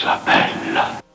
cosa 0.00 0.18
bella. 0.24 1.09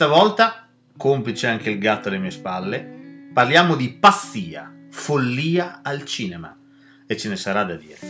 Questa 0.00 0.16
volta, 0.18 0.66
complice 0.96 1.46
anche 1.46 1.68
il 1.68 1.78
gatto 1.78 2.08
alle 2.08 2.16
mie 2.16 2.30
spalle, 2.30 3.28
parliamo 3.34 3.76
di 3.76 3.90
pazzia, 3.90 4.72
follia 4.88 5.80
al 5.82 6.06
cinema. 6.06 6.56
E 7.06 7.18
ce 7.18 7.28
ne 7.28 7.36
sarà 7.36 7.64
da 7.64 7.74
dire. 7.74 8.09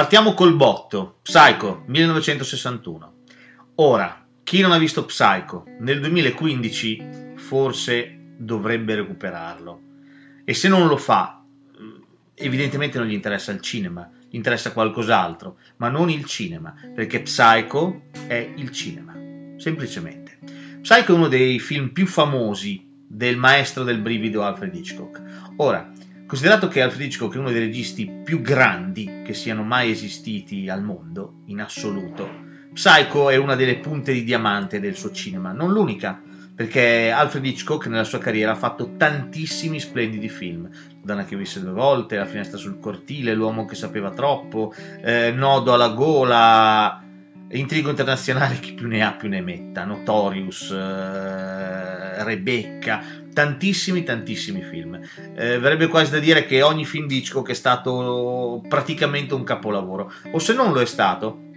Partiamo 0.00 0.32
col 0.32 0.56
botto, 0.56 1.18
Psycho 1.20 1.82
1961. 1.88 3.12
Ora, 3.74 4.26
chi 4.42 4.62
non 4.62 4.72
ha 4.72 4.78
visto 4.78 5.04
Psycho 5.04 5.64
nel 5.80 6.00
2015 6.00 7.34
forse 7.34 8.18
dovrebbe 8.38 8.94
recuperarlo. 8.94 9.80
E 10.42 10.54
se 10.54 10.68
non 10.68 10.88
lo 10.88 10.96
fa, 10.96 11.44
evidentemente 12.32 12.96
non 12.96 13.08
gli 13.08 13.12
interessa 13.12 13.52
il 13.52 13.60
cinema, 13.60 14.10
gli 14.30 14.36
interessa 14.36 14.72
qualcos'altro, 14.72 15.58
ma 15.76 15.90
non 15.90 16.08
il 16.08 16.24
cinema, 16.24 16.74
perché 16.94 17.20
Psycho 17.20 18.04
è 18.26 18.54
il 18.56 18.70
cinema, 18.70 19.12
semplicemente. 19.58 20.38
Psycho 20.80 21.12
è 21.12 21.14
uno 21.14 21.28
dei 21.28 21.58
film 21.58 21.90
più 21.90 22.06
famosi 22.06 22.88
del 23.06 23.36
maestro 23.36 23.84
del 23.84 24.00
brivido 24.00 24.44
Alfred 24.44 24.74
Hitchcock. 24.74 25.22
Ora, 25.56 25.92
Considerato 26.30 26.68
che 26.68 26.80
Alfred 26.80 27.08
Hitchcock 27.08 27.34
è 27.34 27.38
uno 27.38 27.50
dei 27.50 27.58
registi 27.58 28.08
più 28.08 28.40
grandi 28.40 29.22
che 29.24 29.34
siano 29.34 29.64
mai 29.64 29.90
esistiti 29.90 30.68
al 30.68 30.80
mondo, 30.80 31.40
in 31.46 31.60
assoluto, 31.60 32.68
Psycho 32.72 33.30
è 33.30 33.36
una 33.36 33.56
delle 33.56 33.78
punte 33.78 34.12
di 34.12 34.22
diamante 34.22 34.78
del 34.78 34.94
suo 34.94 35.10
cinema, 35.10 35.50
non 35.50 35.72
l'unica, 35.72 36.22
perché 36.54 37.10
Alfred 37.10 37.44
Hitchcock 37.44 37.88
nella 37.88 38.04
sua 38.04 38.20
carriera 38.20 38.52
ha 38.52 38.54
fatto 38.54 38.94
tantissimi 38.96 39.80
splendidi 39.80 40.28
film. 40.28 40.70
Donna 41.02 41.24
che 41.24 41.34
visse 41.34 41.60
due 41.60 41.72
volte, 41.72 42.14
La 42.14 42.26
finestra 42.26 42.58
sul 42.58 42.78
cortile, 42.78 43.34
L'uomo 43.34 43.64
che 43.64 43.74
sapeva 43.74 44.12
troppo, 44.12 44.72
eh, 45.02 45.32
Nodo 45.32 45.74
alla 45.74 45.88
gola, 45.88 47.09
Intrigo 47.52 47.90
internazionale, 47.90 48.60
chi 48.60 48.74
più 48.74 48.86
ne 48.86 49.02
ha 49.02 49.12
più 49.12 49.28
ne 49.28 49.40
metta, 49.40 49.84
Notorious, 49.84 50.70
eh, 50.70 52.22
Rebecca, 52.22 53.02
tantissimi 53.32 54.04
tantissimi 54.04 54.62
film. 54.62 55.00
Eh, 55.34 55.58
verrebbe 55.58 55.88
quasi 55.88 56.12
da 56.12 56.20
dire 56.20 56.46
che 56.46 56.62
ogni 56.62 56.84
film 56.84 57.08
di 57.08 57.16
Hitchcock 57.16 57.50
è 57.50 57.54
stato 57.54 58.62
praticamente 58.68 59.34
un 59.34 59.42
capolavoro, 59.42 60.12
o 60.30 60.38
se 60.38 60.52
non 60.52 60.72
lo 60.72 60.80
è 60.80 60.86
stato, 60.86 61.48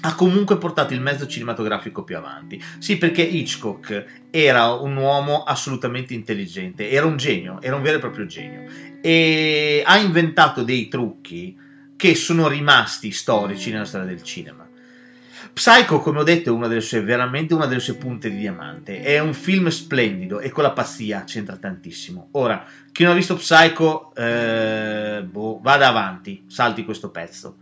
ha 0.00 0.14
comunque 0.14 0.56
portato 0.56 0.94
il 0.94 1.02
mezzo 1.02 1.26
cinematografico 1.26 2.04
più 2.04 2.16
avanti. 2.16 2.62
Sì, 2.78 2.96
perché 2.96 3.20
Hitchcock 3.20 4.22
era 4.30 4.72
un 4.72 4.96
uomo 4.96 5.42
assolutamente 5.42 6.14
intelligente, 6.14 6.88
era 6.88 7.04
un 7.04 7.18
genio, 7.18 7.60
era 7.60 7.76
un 7.76 7.82
vero 7.82 7.98
e 7.98 8.00
proprio 8.00 8.24
genio, 8.24 8.64
e 9.02 9.82
ha 9.84 9.98
inventato 9.98 10.62
dei 10.62 10.88
trucchi 10.88 11.54
che 11.96 12.14
sono 12.14 12.48
rimasti 12.48 13.12
storici 13.12 13.70
nella 13.70 13.84
storia 13.84 14.06
del 14.06 14.22
cinema 14.22 14.63
Psycho, 15.54 16.00
come 16.00 16.18
ho 16.18 16.22
detto, 16.24 16.50
è 16.50 16.52
una 16.52 16.66
delle 16.66 16.80
sue, 16.80 17.00
veramente 17.00 17.54
una 17.54 17.66
delle 17.66 17.80
sue 17.80 17.94
punte 17.94 18.28
di 18.28 18.38
diamante. 18.38 19.00
È 19.02 19.20
un 19.20 19.32
film 19.32 19.68
splendido 19.68 20.40
e 20.40 20.50
con 20.50 20.64
la 20.64 20.72
pazzia 20.72 21.22
c'entra 21.22 21.56
tantissimo. 21.56 22.30
Ora, 22.32 22.66
chi 22.90 23.04
non 23.04 23.12
ha 23.12 23.14
visto 23.14 23.36
Psycho, 23.36 24.12
eh, 24.16 25.24
boh, 25.24 25.60
vada 25.62 25.86
avanti, 25.86 26.44
salti 26.48 26.84
questo 26.84 27.10
pezzo. 27.10 27.56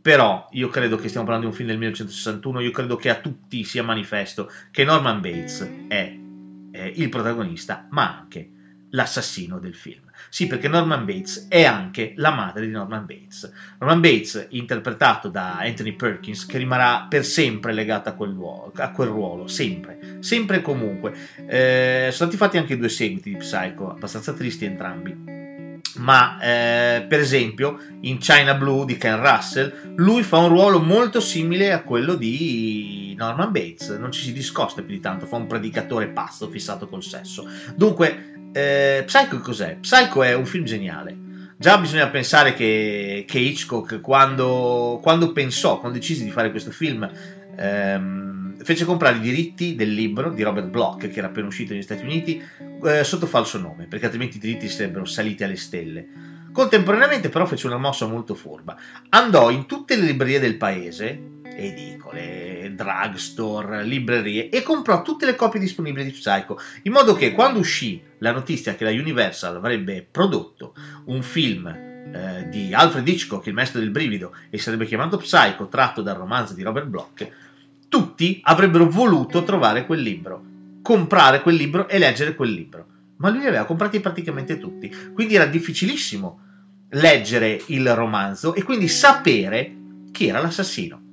Però 0.00 0.48
io 0.52 0.68
credo 0.68 0.96
che 0.96 1.08
stiamo 1.08 1.26
parlando 1.26 1.48
di 1.48 1.52
un 1.52 1.58
film 1.58 1.68
del 1.68 1.78
1961, 1.78 2.60
io 2.60 2.70
credo 2.70 2.96
che 2.96 3.10
a 3.10 3.16
tutti 3.16 3.64
sia 3.64 3.82
manifesto 3.82 4.50
che 4.70 4.84
Norman 4.84 5.20
Bates 5.20 5.60
è, 5.88 6.18
è 6.70 6.92
il 6.94 7.08
protagonista, 7.10 7.86
ma 7.90 8.18
anche 8.18 8.50
l'assassino 8.90 9.58
del 9.58 9.74
film. 9.74 10.03
Sì, 10.34 10.48
perché 10.48 10.66
Norman 10.66 11.04
Bates 11.04 11.46
è 11.48 11.62
anche 11.62 12.12
la 12.16 12.32
madre 12.32 12.66
di 12.66 12.72
Norman 12.72 13.06
Bates. 13.06 13.48
Norman 13.78 14.00
Bates, 14.00 14.48
interpretato 14.50 15.28
da 15.28 15.58
Anthony 15.58 15.92
Perkins, 15.92 16.44
che 16.44 16.58
rimarrà 16.58 17.06
per 17.08 17.24
sempre 17.24 17.72
legato 17.72 18.08
a 18.08 18.14
quel, 18.14 18.32
ruolo, 18.32 18.72
a 18.74 18.90
quel 18.90 19.10
ruolo 19.10 19.46
sempre, 19.46 20.16
sempre 20.18 20.56
e 20.56 20.60
comunque. 20.60 21.14
Eh, 21.46 22.08
sono 22.10 22.30
stati 22.30 22.36
fatti 22.36 22.56
anche 22.58 22.76
due 22.76 22.88
seguiti 22.88 23.30
di 23.30 23.36
Psycho, 23.36 23.88
abbastanza 23.88 24.32
tristi 24.32 24.64
entrambi. 24.64 25.16
Ma 25.98 26.40
eh, 26.40 27.06
per 27.08 27.20
esempio 27.20 27.78
in 28.00 28.18
China 28.18 28.54
Blue 28.54 28.84
di 28.84 28.96
Ken 28.96 29.20
Russell 29.24 29.94
lui 29.94 30.24
fa 30.24 30.38
un 30.38 30.48
ruolo 30.48 30.80
molto 30.80 31.20
simile 31.20 31.72
a 31.72 31.82
quello 31.82 32.16
di 32.16 33.14
Norman 33.16 33.52
Bates, 33.52 33.90
non 33.90 34.10
ci 34.10 34.22
si 34.22 34.32
discosta 34.32 34.82
più 34.82 34.94
di 34.94 35.00
tanto, 35.00 35.26
fa 35.26 35.36
un 35.36 35.46
predicatore 35.46 36.08
pazzo 36.08 36.50
fissato 36.50 36.88
col 36.88 37.04
sesso. 37.04 37.48
Dunque 37.76 38.32
eh, 38.54 39.02
Psycho 39.04 39.40
cos'è? 39.40 39.76
Psycho 39.80 40.22
è 40.22 40.32
un 40.34 40.46
film 40.46 40.64
geniale. 40.64 41.16
Già 41.56 41.76
bisogna 41.78 42.08
pensare 42.08 42.54
che, 42.54 43.24
che 43.26 43.38
Hitchcock, 43.38 44.00
quando, 44.00 45.00
quando, 45.02 45.32
pensò, 45.32 45.80
quando 45.80 45.98
decise 45.98 46.22
di 46.22 46.30
fare 46.30 46.50
questo 46.50 46.70
film, 46.70 47.08
ehm, 47.56 48.62
fece 48.62 48.84
comprare 48.84 49.16
i 49.16 49.20
diritti 49.20 49.74
del 49.74 49.92
libro 49.92 50.30
di 50.30 50.42
Robert 50.42 50.68
Bloch, 50.68 51.08
che 51.08 51.18
era 51.18 51.28
appena 51.28 51.48
uscito 51.48 51.72
negli 51.72 51.82
Stati 51.82 52.04
Uniti, 52.04 52.42
eh, 52.84 53.02
sotto 53.02 53.26
falso 53.26 53.58
nome, 53.58 53.86
perché 53.86 54.04
altrimenti 54.04 54.36
i 54.36 54.40
diritti 54.40 54.68
sarebbero 54.68 55.04
saliti 55.04 55.42
alle 55.42 55.56
stelle. 55.56 56.06
Contemporaneamente, 56.52 57.30
però, 57.30 57.46
fece 57.46 57.66
una 57.66 57.78
mossa 57.78 58.06
molto 58.06 58.34
furba. 58.34 58.76
Andò 59.08 59.50
in 59.50 59.66
tutte 59.66 59.96
le 59.96 60.06
librerie 60.06 60.38
del 60.38 60.56
paese 60.56 61.32
edicole, 61.56 62.72
drugstore, 62.74 63.84
librerie 63.84 64.48
e 64.48 64.62
comprò 64.62 65.02
tutte 65.02 65.26
le 65.26 65.34
copie 65.34 65.60
disponibili 65.60 66.04
di 66.04 66.10
Psycho, 66.10 66.58
in 66.82 66.92
modo 66.92 67.14
che 67.14 67.32
quando 67.32 67.58
uscì 67.58 68.02
la 68.18 68.32
notizia 68.32 68.74
che 68.74 68.84
la 68.84 68.90
Universal 68.90 69.56
avrebbe 69.56 70.06
prodotto 70.10 70.74
un 71.06 71.22
film 71.22 71.66
eh, 71.66 72.48
di 72.48 72.72
Alfred 72.72 73.06
Hitchcock, 73.06 73.46
il 73.46 73.54
maestro 73.54 73.80
del 73.80 73.90
brivido, 73.90 74.34
e 74.50 74.58
sarebbe 74.58 74.86
chiamato 74.86 75.16
Psycho, 75.18 75.68
tratto 75.68 76.02
dal 76.02 76.16
romanzo 76.16 76.54
di 76.54 76.62
Robert 76.62 76.86
Bloch, 76.86 77.28
tutti 77.88 78.40
avrebbero 78.42 78.88
voluto 78.88 79.44
trovare 79.44 79.86
quel 79.86 80.00
libro, 80.00 80.42
comprare 80.82 81.42
quel 81.42 81.56
libro 81.56 81.88
e 81.88 81.98
leggere 81.98 82.34
quel 82.34 82.50
libro. 82.50 82.86
Ma 83.16 83.30
lui 83.30 83.40
li 83.40 83.46
aveva 83.46 83.64
comprati 83.64 84.00
praticamente 84.00 84.58
tutti, 84.58 84.92
quindi 85.12 85.34
era 85.34 85.46
difficilissimo 85.46 86.40
leggere 86.90 87.60
il 87.66 87.94
romanzo 87.94 88.54
e 88.54 88.62
quindi 88.62 88.88
sapere 88.88 89.74
chi 90.12 90.28
era 90.28 90.40
l'assassino. 90.40 91.03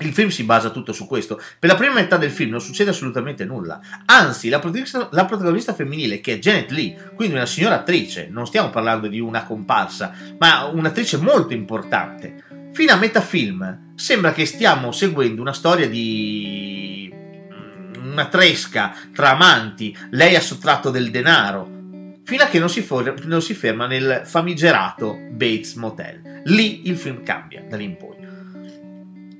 Il 0.00 0.12
film 0.12 0.28
si 0.28 0.44
basa 0.44 0.70
tutto 0.70 0.92
su 0.92 1.06
questo. 1.06 1.40
Per 1.58 1.68
la 1.68 1.76
prima 1.76 1.94
metà 1.94 2.16
del 2.16 2.30
film 2.30 2.50
non 2.50 2.60
succede 2.60 2.90
assolutamente 2.90 3.44
nulla. 3.44 3.80
Anzi, 4.06 4.48
la 4.48 4.58
protagonista, 4.58 5.08
la 5.12 5.24
protagonista, 5.24 5.74
femminile, 5.74 6.20
che 6.20 6.34
è 6.34 6.38
Janet 6.38 6.70
Lee, 6.70 7.12
quindi 7.14 7.34
una 7.34 7.46
signora 7.46 7.76
attrice, 7.76 8.28
non 8.30 8.46
stiamo 8.46 8.70
parlando 8.70 9.08
di 9.08 9.20
una 9.20 9.44
comparsa, 9.44 10.12
ma 10.38 10.66
un'attrice 10.66 11.16
molto 11.16 11.52
importante, 11.52 12.44
fino 12.72 12.92
a 12.92 12.96
metà 12.96 13.20
film 13.20 13.92
sembra 13.96 14.32
che 14.32 14.46
stiamo 14.46 14.92
seguendo 14.92 15.40
una 15.40 15.52
storia 15.52 15.88
di 15.88 17.12
mm, 17.12 18.12
una 18.12 18.26
tresca 18.26 18.94
tra 19.12 19.30
amanti, 19.30 19.96
lei 20.10 20.36
ha 20.36 20.40
sottratto 20.40 20.90
del 20.90 21.10
denaro, 21.10 21.76
fino 22.22 22.44
a 22.44 22.46
che 22.46 22.58
non 22.58 22.68
si, 22.68 22.82
for- 22.82 23.24
non 23.24 23.42
si 23.42 23.54
ferma 23.54 23.86
nel 23.86 24.22
famigerato 24.24 25.18
Bates 25.30 25.74
Motel. 25.74 26.42
Lì 26.44 26.88
il 26.88 26.96
film 26.96 27.24
cambia, 27.24 27.64
da 27.68 27.76
lì 27.76 27.84
in 27.84 27.96
poi. 27.96 28.17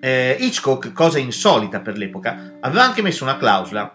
Eh, 0.01 0.37
Hitchcock, 0.39 0.93
cosa 0.93 1.19
insolita 1.19 1.81
per 1.81 1.97
l'epoca, 1.97 2.57
aveva 2.61 2.85
anche 2.85 3.03
messo 3.03 3.25
una 3.25 3.37
clausola 3.37 3.95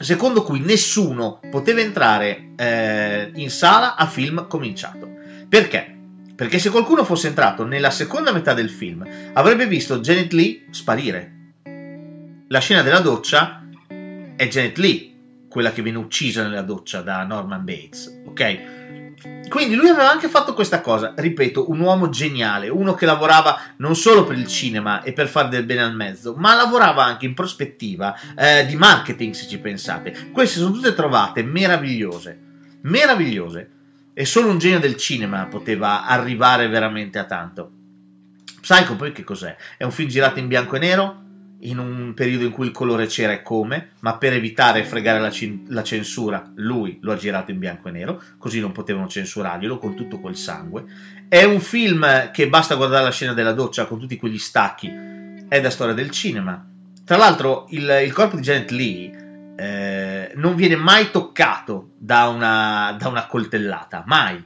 secondo 0.00 0.42
cui 0.42 0.60
nessuno 0.60 1.40
poteva 1.50 1.80
entrare 1.80 2.52
eh, 2.56 3.30
in 3.34 3.50
sala 3.50 3.96
a 3.96 4.06
film 4.06 4.46
cominciato. 4.48 5.08
Perché? 5.48 5.96
Perché 6.34 6.58
se 6.58 6.70
qualcuno 6.70 7.04
fosse 7.04 7.28
entrato 7.28 7.64
nella 7.66 7.90
seconda 7.90 8.32
metà 8.32 8.54
del 8.54 8.70
film 8.70 9.06
avrebbe 9.34 9.66
visto 9.66 10.00
Janet 10.00 10.32
Lee 10.32 10.64
sparire. 10.70 11.34
La 12.48 12.60
scena 12.60 12.82
della 12.82 13.00
doccia 13.00 13.62
è 14.36 14.48
Janet 14.48 14.78
Lee, 14.78 15.09
quella 15.50 15.72
che 15.72 15.82
viene 15.82 15.98
uccisa 15.98 16.44
nella 16.44 16.62
doccia 16.62 17.02
da 17.02 17.24
Norman 17.24 17.64
Bates, 17.64 18.22
ok? 18.24 18.78
Quindi 19.48 19.74
lui 19.74 19.88
aveva 19.88 20.08
anche 20.08 20.28
fatto 20.28 20.54
questa 20.54 20.80
cosa, 20.80 21.12
ripeto, 21.16 21.70
un 21.70 21.80
uomo 21.80 22.08
geniale, 22.08 22.68
uno 22.68 22.94
che 22.94 23.04
lavorava 23.04 23.60
non 23.78 23.96
solo 23.96 24.24
per 24.24 24.38
il 24.38 24.46
cinema 24.46 25.02
e 25.02 25.12
per 25.12 25.26
fare 25.26 25.48
del 25.48 25.64
bene 25.64 25.82
al 25.82 25.94
mezzo, 25.94 26.34
ma 26.36 26.54
lavorava 26.54 27.04
anche 27.04 27.26
in 27.26 27.34
prospettiva 27.34 28.16
eh, 28.36 28.64
di 28.64 28.76
marketing, 28.76 29.34
se 29.34 29.48
ci 29.48 29.58
pensate. 29.58 30.30
Queste 30.30 30.60
sono 30.60 30.72
tutte 30.72 30.94
trovate 30.94 31.42
meravigliose, 31.42 32.40
meravigliose. 32.82 33.70
E 34.14 34.24
solo 34.24 34.48
un 34.48 34.58
genio 34.58 34.78
del 34.78 34.96
cinema 34.96 35.46
poteva 35.46 36.06
arrivare 36.06 36.68
veramente 36.68 37.18
a 37.18 37.24
tanto. 37.24 37.72
Psycho 38.60 38.94
poi 38.94 39.12
che 39.12 39.24
cos'è? 39.24 39.56
È 39.76 39.84
un 39.84 39.90
film 39.90 40.08
girato 40.08 40.38
in 40.38 40.46
bianco 40.46 40.76
e 40.76 40.78
nero? 40.78 41.22
In 41.60 41.78
un 41.78 42.14
periodo 42.14 42.44
in 42.44 42.50
cui 42.50 42.66
il 42.66 42.72
colore 42.72 43.06
c'era 43.06 43.32
e 43.32 43.42
come, 43.42 43.90
ma 44.00 44.16
per 44.16 44.32
evitare 44.32 44.80
e 44.80 44.84
fregare 44.84 45.20
la, 45.20 45.30
cin- 45.30 45.64
la, 45.68 45.82
censura, 45.82 46.50
lui 46.56 46.98
lo 47.02 47.12
ha 47.12 47.16
girato 47.16 47.50
in 47.50 47.58
bianco 47.58 47.88
e 47.88 47.92
nero, 47.92 48.22
così 48.38 48.60
non 48.60 48.72
potevano 48.72 49.08
censurarglielo 49.08 49.78
con 49.78 49.94
tutto 49.94 50.20
quel 50.20 50.36
sangue. 50.36 50.84
È 51.28 51.42
un 51.44 51.60
film 51.60 52.30
che 52.30 52.48
basta 52.48 52.76
guardare 52.76 53.04
la 53.04 53.10
scena 53.10 53.34
della 53.34 53.52
doccia 53.52 53.86
con 53.86 53.98
tutti 53.98 54.16
quegli 54.16 54.38
stacchi, 54.38 54.90
è 55.48 55.60
da 55.60 55.70
storia 55.70 55.94
del 55.94 56.10
cinema. 56.10 56.66
Tra 57.04 57.16
l'altro, 57.16 57.66
il, 57.70 58.00
il 58.04 58.12
corpo 58.12 58.36
di 58.36 58.42
Janet 58.42 58.70
Lee 58.70 59.54
eh, 59.56 60.32
non 60.36 60.54
viene 60.54 60.76
mai 60.76 61.10
toccato 61.10 61.90
da 61.98 62.28
una, 62.28 62.96
da 62.98 63.08
una 63.08 63.26
coltellata, 63.26 64.04
mai. 64.06 64.42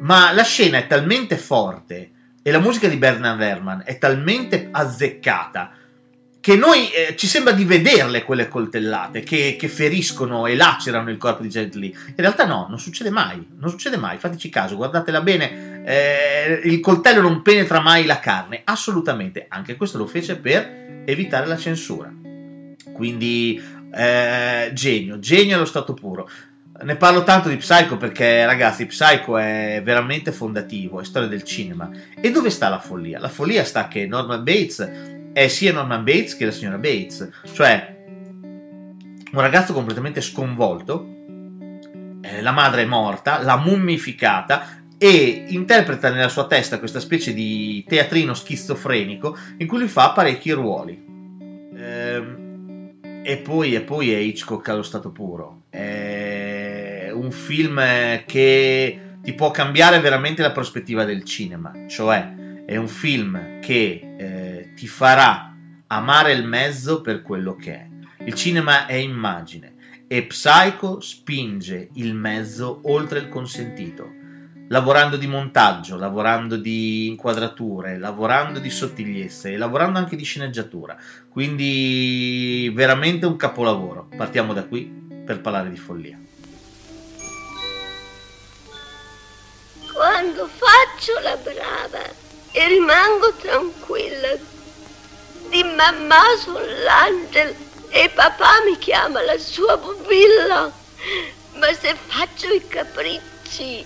Ma 0.00 0.32
la 0.32 0.42
scena 0.42 0.76
è 0.76 0.86
talmente 0.86 1.38
forte 1.38 2.10
e 2.42 2.50
la 2.50 2.58
musica 2.58 2.88
di 2.88 2.96
Bernard 2.96 3.40
Herrmann 3.40 3.80
è 3.84 3.96
talmente 3.96 4.68
azzeccata 4.70 5.70
che 6.44 6.56
noi 6.56 6.90
eh, 6.90 7.16
ci 7.16 7.26
sembra 7.26 7.54
di 7.54 7.64
vederle 7.64 8.22
quelle 8.22 8.48
coltellate 8.48 9.20
che, 9.20 9.56
che, 9.58 9.66
feriscono 9.66 10.44
e 10.46 10.54
lacerano 10.54 11.08
il 11.08 11.16
corpo 11.16 11.40
di 11.40 11.48
Jet 11.48 11.74
Li. 11.74 11.86
In 11.86 12.14
realtà 12.16 12.44
no, 12.44 12.66
non 12.68 12.78
succede 12.78 13.08
mai, 13.08 13.42
non 13.58 13.70
succede 13.70 13.96
mai, 13.96 14.18
fateci 14.18 14.50
caso, 14.50 14.76
guardatela 14.76 15.22
bene, 15.22 15.82
eh, 15.86 16.60
il 16.64 16.80
coltello 16.80 17.22
non 17.22 17.40
penetra 17.40 17.80
mai 17.80 18.04
la 18.04 18.18
carne, 18.18 18.60
assolutamente, 18.62 19.46
anche 19.48 19.76
questo 19.76 19.96
lo 19.96 20.06
fece 20.06 20.36
per 20.36 21.02
evitare 21.06 21.46
la 21.46 21.56
censura. 21.56 22.12
Quindi 22.92 23.58
eh, 23.94 24.70
genio, 24.74 25.18
genio 25.18 25.56
allo 25.56 25.64
stato 25.64 25.94
puro. 25.94 26.28
Ne 26.82 26.96
parlo 26.96 27.22
tanto 27.22 27.48
di 27.48 27.56
Psycho 27.56 27.96
perché, 27.96 28.44
ragazzi, 28.44 28.84
Psycho 28.84 29.38
è 29.38 29.80
veramente 29.82 30.30
fondativo, 30.30 31.00
è 31.00 31.04
storia 31.04 31.28
del 31.28 31.42
cinema. 31.42 31.88
E 32.20 32.30
dove 32.30 32.50
sta 32.50 32.68
la 32.68 32.80
follia? 32.80 33.18
La 33.18 33.30
follia 33.30 33.64
sta 33.64 33.88
che 33.88 34.06
Norman 34.06 34.44
Bates 34.44 35.12
è 35.34 35.48
sia 35.48 35.72
Norman 35.72 36.04
Bates 36.04 36.36
che 36.36 36.44
la 36.44 36.52
signora 36.52 36.78
Bates, 36.78 37.28
cioè 37.52 38.04
un 39.32 39.40
ragazzo 39.40 39.72
completamente 39.72 40.20
sconvolto, 40.20 41.08
eh, 42.22 42.40
la 42.40 42.52
madre 42.52 42.82
è 42.82 42.86
morta, 42.86 43.42
l'ha 43.42 43.56
mummificata 43.56 44.82
e 44.96 45.46
interpreta 45.48 46.08
nella 46.10 46.28
sua 46.28 46.46
testa 46.46 46.78
questa 46.78 47.00
specie 47.00 47.34
di 47.34 47.84
teatrino 47.86 48.32
schizofrenico 48.32 49.36
in 49.58 49.66
cui 49.66 49.78
lui 49.78 49.88
fa 49.88 50.12
parecchi 50.12 50.52
ruoli. 50.52 51.04
Ehm, 51.76 52.92
e, 53.24 53.36
poi, 53.38 53.74
e 53.74 53.80
poi 53.80 54.12
è 54.12 54.18
Hitchcock 54.18 54.68
allo 54.68 54.82
stato 54.82 55.10
puro. 55.10 55.62
È 55.68 57.10
un 57.12 57.32
film 57.32 57.82
che 58.24 59.00
ti 59.20 59.32
può 59.32 59.50
cambiare 59.50 59.98
veramente 59.98 60.42
la 60.42 60.52
prospettiva 60.52 61.04
del 61.04 61.24
cinema, 61.24 61.72
cioè 61.88 62.42
è 62.66 62.76
un 62.76 62.88
film 62.88 63.60
che 63.60 64.14
eh, 64.16 64.72
ti 64.74 64.86
farà 64.86 65.54
amare 65.88 66.32
il 66.32 66.44
mezzo 66.44 67.02
per 67.02 67.22
quello 67.22 67.54
che 67.54 67.72
è. 67.74 67.88
Il 68.24 68.34
cinema 68.34 68.86
è 68.86 68.94
immagine 68.94 69.74
e 70.08 70.24
Psycho 70.26 71.00
spinge 71.00 71.90
il 71.94 72.14
mezzo 72.14 72.80
oltre 72.84 73.18
il 73.18 73.28
consentito, 73.28 74.10
lavorando 74.68 75.16
di 75.16 75.26
montaggio, 75.26 75.96
lavorando 75.96 76.56
di 76.56 77.06
inquadrature, 77.06 77.98
lavorando 77.98 78.58
di 78.58 78.70
sottigliezze 78.70 79.52
e 79.52 79.56
lavorando 79.58 79.98
anche 79.98 80.16
di 80.16 80.24
sceneggiatura. 80.24 80.96
Quindi 81.28 82.70
veramente 82.74 83.26
un 83.26 83.36
capolavoro. 83.36 84.08
Partiamo 84.16 84.54
da 84.54 84.64
qui 84.64 84.84
per 85.24 85.40
parlare 85.42 85.68
di 85.68 85.76
follia. 85.76 86.18
Quando 89.92 90.48
faccio 90.48 91.12
la 91.22 91.36
brava 91.36 92.23
e 92.56 92.68
rimango 92.68 93.32
tranquilla. 93.34 94.36
Di 95.48 95.64
mamma 95.64 96.22
sull'angelo 96.40 97.54
e 97.88 98.08
papà 98.10 98.62
mi 98.64 98.78
chiama 98.78 99.22
la 99.22 99.36
sua 99.38 99.76
pupilla. 99.76 100.70
Ma 101.54 101.74
se 101.74 101.96
faccio 102.06 102.46
i 102.52 102.66
capricci 102.66 103.84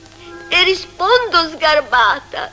e 0.48 0.62
rispondo 0.64 1.48
sgarbata, 1.48 2.52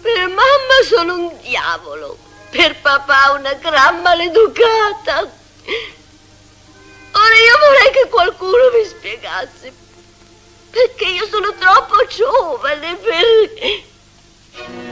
per 0.00 0.26
mamma 0.26 0.76
sono 0.88 1.14
un 1.14 1.38
diavolo, 1.40 2.18
per 2.50 2.74
papà 2.80 3.32
una 3.38 3.54
gran 3.54 4.00
maleducata. 4.02 5.38
Ora 7.12 7.34
io 7.34 7.58
vorrei 7.68 7.90
che 7.92 8.08
qualcuno 8.08 8.70
mi 8.72 8.84
spiegasse 8.84 9.72
perché 10.70 11.04
io 11.04 11.26
sono 11.26 11.54
troppo 11.54 12.06
giovane 12.06 12.96
per... 12.96 14.89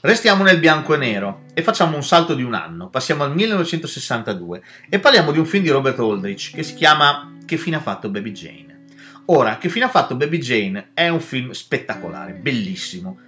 Restiamo 0.00 0.44
nel 0.44 0.58
bianco 0.58 0.94
e 0.94 0.98
nero 0.98 1.44
e 1.54 1.62
facciamo 1.62 1.96
un 1.96 2.04
salto 2.04 2.34
di 2.34 2.42
un 2.42 2.52
anno, 2.52 2.90
passiamo 2.90 3.24
al 3.24 3.34
1962 3.34 4.62
e 4.90 4.98
parliamo 4.98 5.32
di 5.32 5.38
un 5.38 5.46
film 5.46 5.62
di 5.62 5.70
Robert 5.70 5.98
Aldrich 5.98 6.52
che 6.52 6.62
si 6.62 6.74
chiama 6.74 7.38
Che 7.46 7.56
fine 7.56 7.76
ha 7.76 7.80
fatto 7.80 8.10
Baby 8.10 8.32
Jane. 8.32 8.84
Ora, 9.26 9.56
Che 9.56 9.70
fine 9.70 9.86
ha 9.86 9.88
fatto 9.88 10.14
Baby 10.14 10.38
Jane 10.38 10.90
è 10.92 11.08
un 11.08 11.20
film 11.20 11.52
spettacolare, 11.52 12.34
bellissimo. 12.34 13.18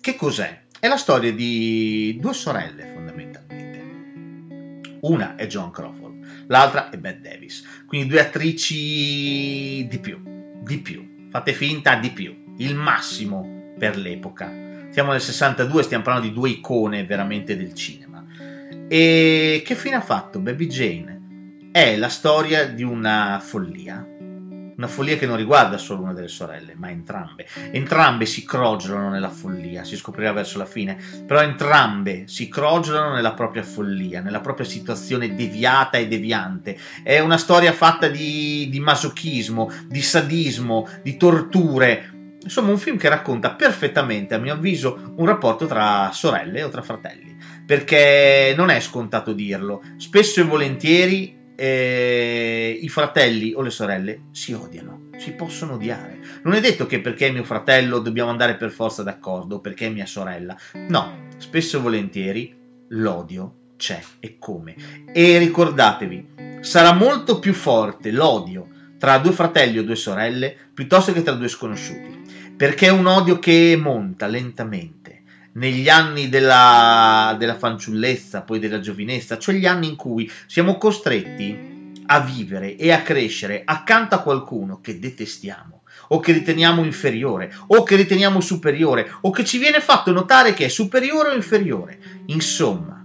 Che 0.00 0.16
cos'è? 0.16 0.62
È 0.80 0.88
la 0.88 0.96
storia 0.96 1.32
di 1.32 2.18
due 2.20 2.34
sorelle, 2.34 2.90
fondamentalmente. 2.92 4.98
Una 5.02 5.36
è 5.36 5.46
John 5.46 5.70
Crawford, 5.70 6.46
l'altra 6.48 6.90
è 6.90 6.98
Bette 6.98 7.30
Davis. 7.30 7.84
Quindi 7.86 8.08
due 8.08 8.20
attrici 8.20 9.86
di 9.86 9.98
più, 10.00 10.20
di 10.60 10.78
più. 10.78 11.28
Fate 11.30 11.52
finta 11.52 11.94
di 11.94 12.10
più. 12.10 12.54
Il 12.58 12.74
massimo 12.74 13.74
per 13.78 13.96
l'epoca. 13.96 14.66
Siamo 14.98 15.12
nel 15.12 15.22
62, 15.22 15.84
stiamo 15.84 16.02
parlando 16.02 16.26
di 16.26 16.34
due 16.34 16.48
icone 16.48 17.04
veramente 17.04 17.56
del 17.56 17.72
cinema. 17.72 18.24
E 18.88 19.62
che 19.64 19.74
fine 19.76 19.94
ha 19.94 20.00
fatto 20.00 20.40
Baby 20.40 20.66
Jane? 20.66 21.70
È 21.70 21.96
la 21.96 22.08
storia 22.08 22.66
di 22.66 22.82
una 22.82 23.40
follia 23.40 24.04
una 24.78 24.86
follia 24.86 25.16
che 25.16 25.26
non 25.26 25.36
riguarda 25.36 25.76
solo 25.76 26.02
una 26.02 26.12
delle 26.12 26.28
sorelle, 26.28 26.74
ma 26.76 26.88
entrambe. 26.88 27.46
Entrambe 27.72 28.26
si 28.26 28.44
crogiolano 28.44 29.10
nella 29.10 29.28
follia, 29.28 29.82
si 29.82 29.96
scoprirà 29.96 30.30
verso 30.30 30.56
la 30.56 30.66
fine, 30.66 30.96
però 31.26 31.42
entrambe 31.42 32.28
si 32.28 32.48
crogiolano 32.48 33.14
nella 33.14 33.34
propria 33.34 33.64
follia, 33.64 34.20
nella 34.20 34.38
propria 34.38 34.64
situazione 34.64 35.34
deviata 35.34 35.98
e 35.98 36.06
deviante. 36.06 36.78
È 37.02 37.18
una 37.18 37.38
storia 37.38 37.72
fatta 37.72 38.06
di, 38.06 38.68
di 38.70 38.78
masochismo, 38.78 39.68
di 39.88 40.00
sadismo, 40.00 40.88
di 41.02 41.16
torture. 41.16 42.12
Insomma, 42.48 42.70
un 42.70 42.78
film 42.78 42.96
che 42.96 43.10
racconta 43.10 43.50
perfettamente, 43.50 44.34
a 44.34 44.38
mio 44.38 44.54
avviso, 44.54 45.12
un 45.16 45.26
rapporto 45.26 45.66
tra 45.66 46.08
sorelle 46.14 46.62
o 46.62 46.70
tra 46.70 46.80
fratelli, 46.80 47.36
perché 47.66 48.54
non 48.56 48.70
è 48.70 48.80
scontato 48.80 49.34
dirlo. 49.34 49.82
Spesso 49.98 50.40
e 50.40 50.44
volentieri 50.44 51.36
eh, 51.54 52.78
i 52.80 52.88
fratelli 52.88 53.52
o 53.52 53.60
le 53.60 53.68
sorelle 53.68 54.22
si 54.30 54.54
odiano, 54.54 55.10
si 55.18 55.32
possono 55.32 55.74
odiare. 55.74 56.20
Non 56.44 56.54
è 56.54 56.60
detto 56.60 56.86
che 56.86 57.00
perché 57.00 57.26
è 57.26 57.32
mio 57.32 57.44
fratello 57.44 57.98
dobbiamo 57.98 58.30
andare 58.30 58.56
per 58.56 58.70
forza 58.70 59.02
d'accordo, 59.02 59.60
perché 59.60 59.88
è 59.88 59.90
mia 59.90 60.06
sorella. 60.06 60.56
No, 60.88 61.26
spesso 61.36 61.76
e 61.76 61.80
volentieri 61.80 62.56
l'odio 62.88 63.74
c'è 63.76 64.00
e 64.20 64.38
come. 64.38 64.74
E 65.12 65.36
ricordatevi, 65.36 66.28
sarà 66.60 66.94
molto 66.94 67.40
più 67.40 67.52
forte 67.52 68.10
l'odio 68.10 68.68
tra 68.98 69.18
due 69.18 69.32
fratelli 69.32 69.78
o 69.78 69.84
due 69.84 69.96
sorelle 69.96 70.56
piuttosto 70.72 71.12
che 71.12 71.22
tra 71.22 71.34
due 71.34 71.48
sconosciuti, 71.48 72.17
perché 72.58 72.86
è 72.86 72.90
un 72.90 73.06
odio 73.06 73.38
che 73.38 73.78
monta 73.80 74.26
lentamente 74.26 75.22
negli 75.52 75.88
anni 75.88 76.28
della, 76.28 77.36
della 77.38 77.56
fanciullezza, 77.56 78.42
poi 78.42 78.58
della 78.58 78.80
giovinezza, 78.80 79.38
cioè 79.38 79.54
gli 79.54 79.64
anni 79.64 79.86
in 79.86 79.94
cui 79.94 80.28
siamo 80.46 80.76
costretti 80.76 81.92
a 82.06 82.20
vivere 82.20 82.74
e 82.74 82.90
a 82.90 83.02
crescere 83.02 83.62
accanto 83.64 84.16
a 84.16 84.22
qualcuno 84.22 84.80
che 84.80 84.98
detestiamo 84.98 85.82
o 86.08 86.18
che 86.18 86.32
riteniamo 86.32 86.82
inferiore 86.82 87.54
o 87.68 87.84
che 87.84 87.94
riteniamo 87.94 88.40
superiore 88.40 89.08
o 89.20 89.30
che 89.30 89.44
ci 89.44 89.58
viene 89.58 89.80
fatto 89.80 90.10
notare 90.10 90.52
che 90.52 90.64
è 90.64 90.68
superiore 90.68 91.28
o 91.28 91.34
inferiore. 91.34 92.00
Insomma, 92.26 93.00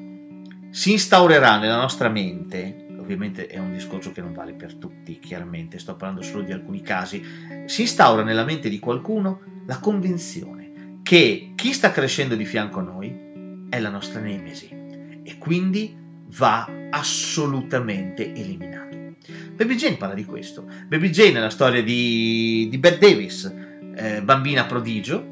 si 0.71 0.93
instaurerà 0.93 1.59
nella 1.59 1.77
nostra 1.77 2.09
mente, 2.09 2.82
ovviamente 3.03 3.47
è 3.47 3.59
un 3.59 3.73
discorso 3.73 4.11
che 4.11 4.21
non 4.21 4.33
vale 4.33 4.53
per 4.53 4.75
tutti, 4.75 5.19
chiaramente 5.19 5.77
sto 5.77 5.95
parlando 5.95 6.23
solo 6.23 6.43
di 6.43 6.51
alcuni 6.51 6.81
casi, 6.81 7.21
si 7.65 7.81
instaura 7.81 8.23
nella 8.23 8.45
mente 8.45 8.69
di 8.69 8.79
qualcuno 8.79 9.41
la 9.65 9.79
convinzione 9.79 10.99
che 11.03 11.51
chi 11.55 11.73
sta 11.73 11.91
crescendo 11.91 12.35
di 12.35 12.45
fianco 12.45 12.79
a 12.79 12.83
noi 12.83 13.67
è 13.69 13.79
la 13.79 13.89
nostra 13.89 14.21
nemesi 14.21 14.69
e 15.23 15.37
quindi 15.37 15.95
va 16.37 16.67
assolutamente 16.89 18.33
eliminato. 18.33 19.15
Baby 19.55 19.75
Jane 19.75 19.97
parla 19.97 20.15
di 20.15 20.25
questo. 20.25 20.65
Baby 20.87 21.09
Jane 21.09 21.37
è 21.37 21.41
la 21.41 21.49
storia 21.49 21.83
di, 21.83 22.67
di 22.69 22.77
Bette 22.77 23.07
Davis, 23.07 23.53
eh, 23.95 24.21
bambina 24.21 24.65
prodigio, 24.65 25.31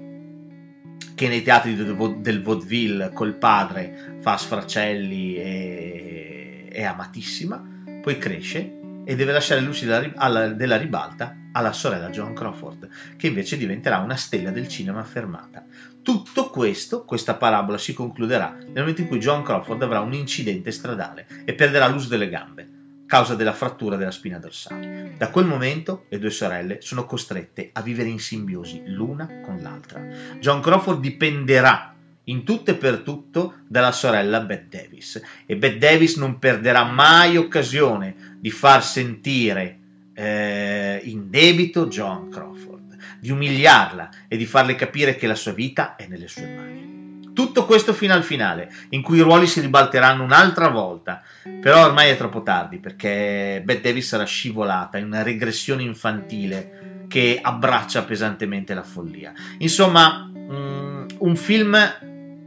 che 1.15 1.27
nei 1.27 1.41
teatri 1.41 1.75
del, 1.75 1.95
del 2.19 2.41
vaudeville 2.41 3.11
col 3.13 3.35
padre 3.35 4.17
fa 4.19 4.37
sfracelli 4.37 5.35
e 5.35 6.30
è 6.71 6.83
amatissima, 6.83 7.61
poi 8.01 8.17
cresce 8.17 8.79
e 9.03 9.15
deve 9.15 9.31
lasciare 9.31 9.61
luci 9.61 9.85
della, 9.85 10.77
ribalta 10.77 11.35
alla 11.53 11.73
sorella 11.73 12.09
John 12.09 12.33
Crawford, 12.33 12.87
che 13.17 13.27
invece 13.27 13.57
diventerà 13.57 13.97
una 13.97 14.15
stella 14.15 14.51
del 14.51 14.67
cinema 14.67 14.99
affermata. 14.99 15.65
Tutto 16.01 16.49
questo, 16.49 17.03
questa 17.03 17.35
parabola 17.35 17.77
si 17.77 17.93
concluderà 17.93 18.55
nel 18.57 18.79
momento 18.79 19.01
in 19.01 19.07
cui 19.07 19.19
John 19.19 19.43
Crawford 19.43 19.81
avrà 19.81 19.99
un 19.99 20.13
incidente 20.13 20.71
stradale 20.71 21.27
e 21.45 21.53
perderà 21.53 21.87
l'uso 21.87 22.07
delle 22.07 22.29
gambe, 22.29 22.69
causa 23.05 23.35
della 23.35 23.53
frattura 23.53 23.97
della 23.97 24.11
spina 24.11 24.39
dorsale. 24.39 25.15
Da 25.17 25.29
quel 25.29 25.45
momento 25.45 26.05
le 26.09 26.17
due 26.17 26.29
sorelle 26.29 26.77
sono 26.81 27.05
costrette 27.05 27.69
a 27.73 27.81
vivere 27.81 28.09
in 28.09 28.19
simbiosi 28.19 28.83
l'una 28.85 29.41
con 29.41 29.57
l'altra. 29.61 30.01
John 30.39 30.61
Crawford 30.61 31.01
dipenderà 31.01 31.90
in 32.31 32.43
tutto 32.43 32.71
e 32.71 32.75
per 32.75 33.00
tutto 33.00 33.55
dalla 33.67 33.91
sorella 33.91 34.39
Bette 34.39 34.83
Davis 34.83 35.21
e 35.45 35.55
Bette 35.55 35.77
Davis 35.77 36.15
non 36.15 36.39
perderà 36.39 36.85
mai 36.85 37.38
occasione 37.38 38.38
di 38.39 38.50
far 38.50 38.83
sentire 38.83 39.77
eh, 40.13 41.00
in 41.03 41.29
debito 41.29 41.88
John 41.88 42.29
Crawford, 42.29 42.97
di 43.19 43.31
umiliarla 43.31 44.09
e 44.27 44.38
di 44.38 44.45
farle 44.45 44.75
capire 44.75 45.15
che 45.15 45.27
la 45.27 45.35
sua 45.35 45.53
vita 45.53 45.95
è 45.95 46.07
nelle 46.07 46.27
sue 46.27 46.47
mani. 46.47 46.89
Tutto 47.33 47.65
questo 47.65 47.93
fino 47.93 48.13
al 48.13 48.23
finale, 48.23 48.71
in 48.89 49.01
cui 49.01 49.17
i 49.17 49.21
ruoli 49.21 49.47
si 49.47 49.61
ribalteranno 49.61 50.23
un'altra 50.23 50.67
volta, 50.67 51.21
però 51.61 51.85
ormai 51.85 52.09
è 52.09 52.17
troppo 52.17 52.43
tardi 52.43 52.77
perché 52.77 53.61
Bette 53.63 53.81
Davis 53.81 54.07
sarà 54.07 54.25
scivolata 54.25 54.97
in 54.97 55.05
una 55.05 55.23
regressione 55.23 55.83
infantile 55.83 57.05
che 57.07 57.39
abbraccia 57.41 58.03
pesantemente 58.03 58.73
la 58.73 58.83
follia. 58.83 59.33
Insomma, 59.59 60.29
mm, 60.29 61.05
un 61.19 61.35
film, 61.35 61.77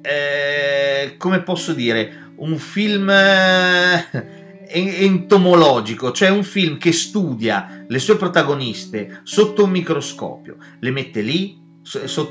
eh, 0.05 1.17
come 1.17 1.43
posso 1.43 1.73
dire, 1.73 2.33
un 2.37 2.59
film... 2.59 3.09
Eh, 3.09 4.43
entomologico, 4.67 6.11
cioè 6.11 6.31
un 6.31 6.43
film 6.43 6.79
che 6.79 6.91
studia 6.91 7.85
le 7.87 7.99
sue 7.99 8.17
protagoniste 8.17 9.21
sotto 9.23 9.65
un 9.65 9.71
microscopio, 9.71 10.57
le 10.81 10.91
mette 10.91 11.21
lì 11.21 11.63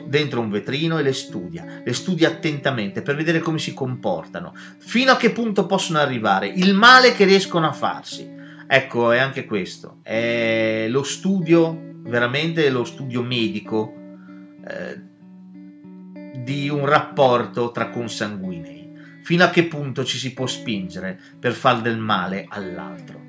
dentro 0.07 0.41
un 0.41 0.49
vetrino 0.49 0.97
e 0.97 1.03
le 1.03 1.13
studia, 1.13 1.81
le 1.83 1.93
studia 1.93 2.29
attentamente 2.29 3.01
per 3.01 3.15
vedere 3.15 3.39
come 3.39 3.59
si 3.59 3.73
comportano, 3.73 4.53
fino 4.79 5.11
a 5.11 5.17
che 5.17 5.29
punto 5.29 5.65
possono 5.65 5.99
arrivare, 5.99 6.47
il 6.47 6.73
male 6.73 7.13
che 7.13 7.25
riescono 7.25 7.67
a 7.67 7.71
farsi. 7.71 8.29
Ecco, 8.67 9.11
è 9.11 9.19
anche 9.19 9.45
questo, 9.45 9.99
è 10.01 10.87
lo 10.89 11.03
studio, 11.03 11.77
veramente 12.01 12.69
lo 12.69 12.83
studio 12.83 13.21
medico 13.21 13.93
eh, 14.67 14.99
di 16.43 16.69
un 16.69 16.85
rapporto 16.85 17.71
tra 17.71 17.89
consanguinei. 17.89 18.91
Fino 19.23 19.43
a 19.43 19.49
che 19.49 19.63
punto 19.63 20.03
ci 20.03 20.17
si 20.17 20.33
può 20.33 20.45
spingere 20.45 21.17
per 21.39 21.53
far 21.53 21.81
del 21.81 21.97
male 21.97 22.45
all'altro. 22.49 23.21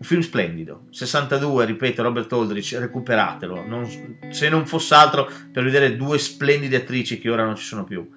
Un 0.00 0.06
film 0.06 0.20
splendido, 0.20 0.86
62, 0.90 1.66
ripeto, 1.66 2.02
Robert 2.02 2.32
Aldrich, 2.32 2.74
recuperatelo, 2.78 3.66
non, 3.66 3.86
se 4.30 4.48
non 4.48 4.66
fosse 4.66 4.94
altro 4.94 5.28
per 5.52 5.62
vedere 5.62 5.96
due 5.96 6.16
splendide 6.18 6.76
attrici 6.76 7.18
che 7.18 7.28
ora 7.28 7.44
non 7.44 7.56
ci 7.56 7.64
sono 7.64 7.84
più. 7.84 8.08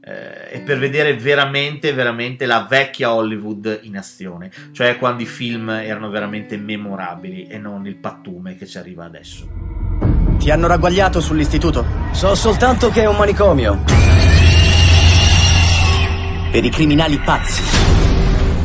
Eh, 0.00 0.56
e 0.56 0.60
per 0.60 0.78
vedere 0.78 1.14
veramente, 1.16 1.92
veramente 1.92 2.46
la 2.46 2.66
vecchia 2.70 3.12
Hollywood 3.12 3.80
in 3.82 3.98
azione, 3.98 4.50
cioè 4.70 4.96
quando 4.96 5.24
i 5.24 5.26
film 5.26 5.68
erano 5.68 6.08
veramente 6.08 6.56
memorabili 6.56 7.48
e 7.48 7.58
non 7.58 7.86
il 7.86 7.96
pattume 7.96 8.56
che 8.56 8.66
ci 8.66 8.78
arriva 8.78 9.04
adesso. 9.04 9.65
Ti 10.38 10.50
hanno 10.50 10.66
ragguagliato 10.66 11.20
sull'istituto? 11.20 11.84
So 12.12 12.34
soltanto 12.34 12.90
che 12.90 13.02
è 13.02 13.06
un 13.06 13.16
manicomio 13.16 13.82
per 16.50 16.64
i 16.64 16.70
criminali 16.70 17.18
pazzi. 17.18 17.60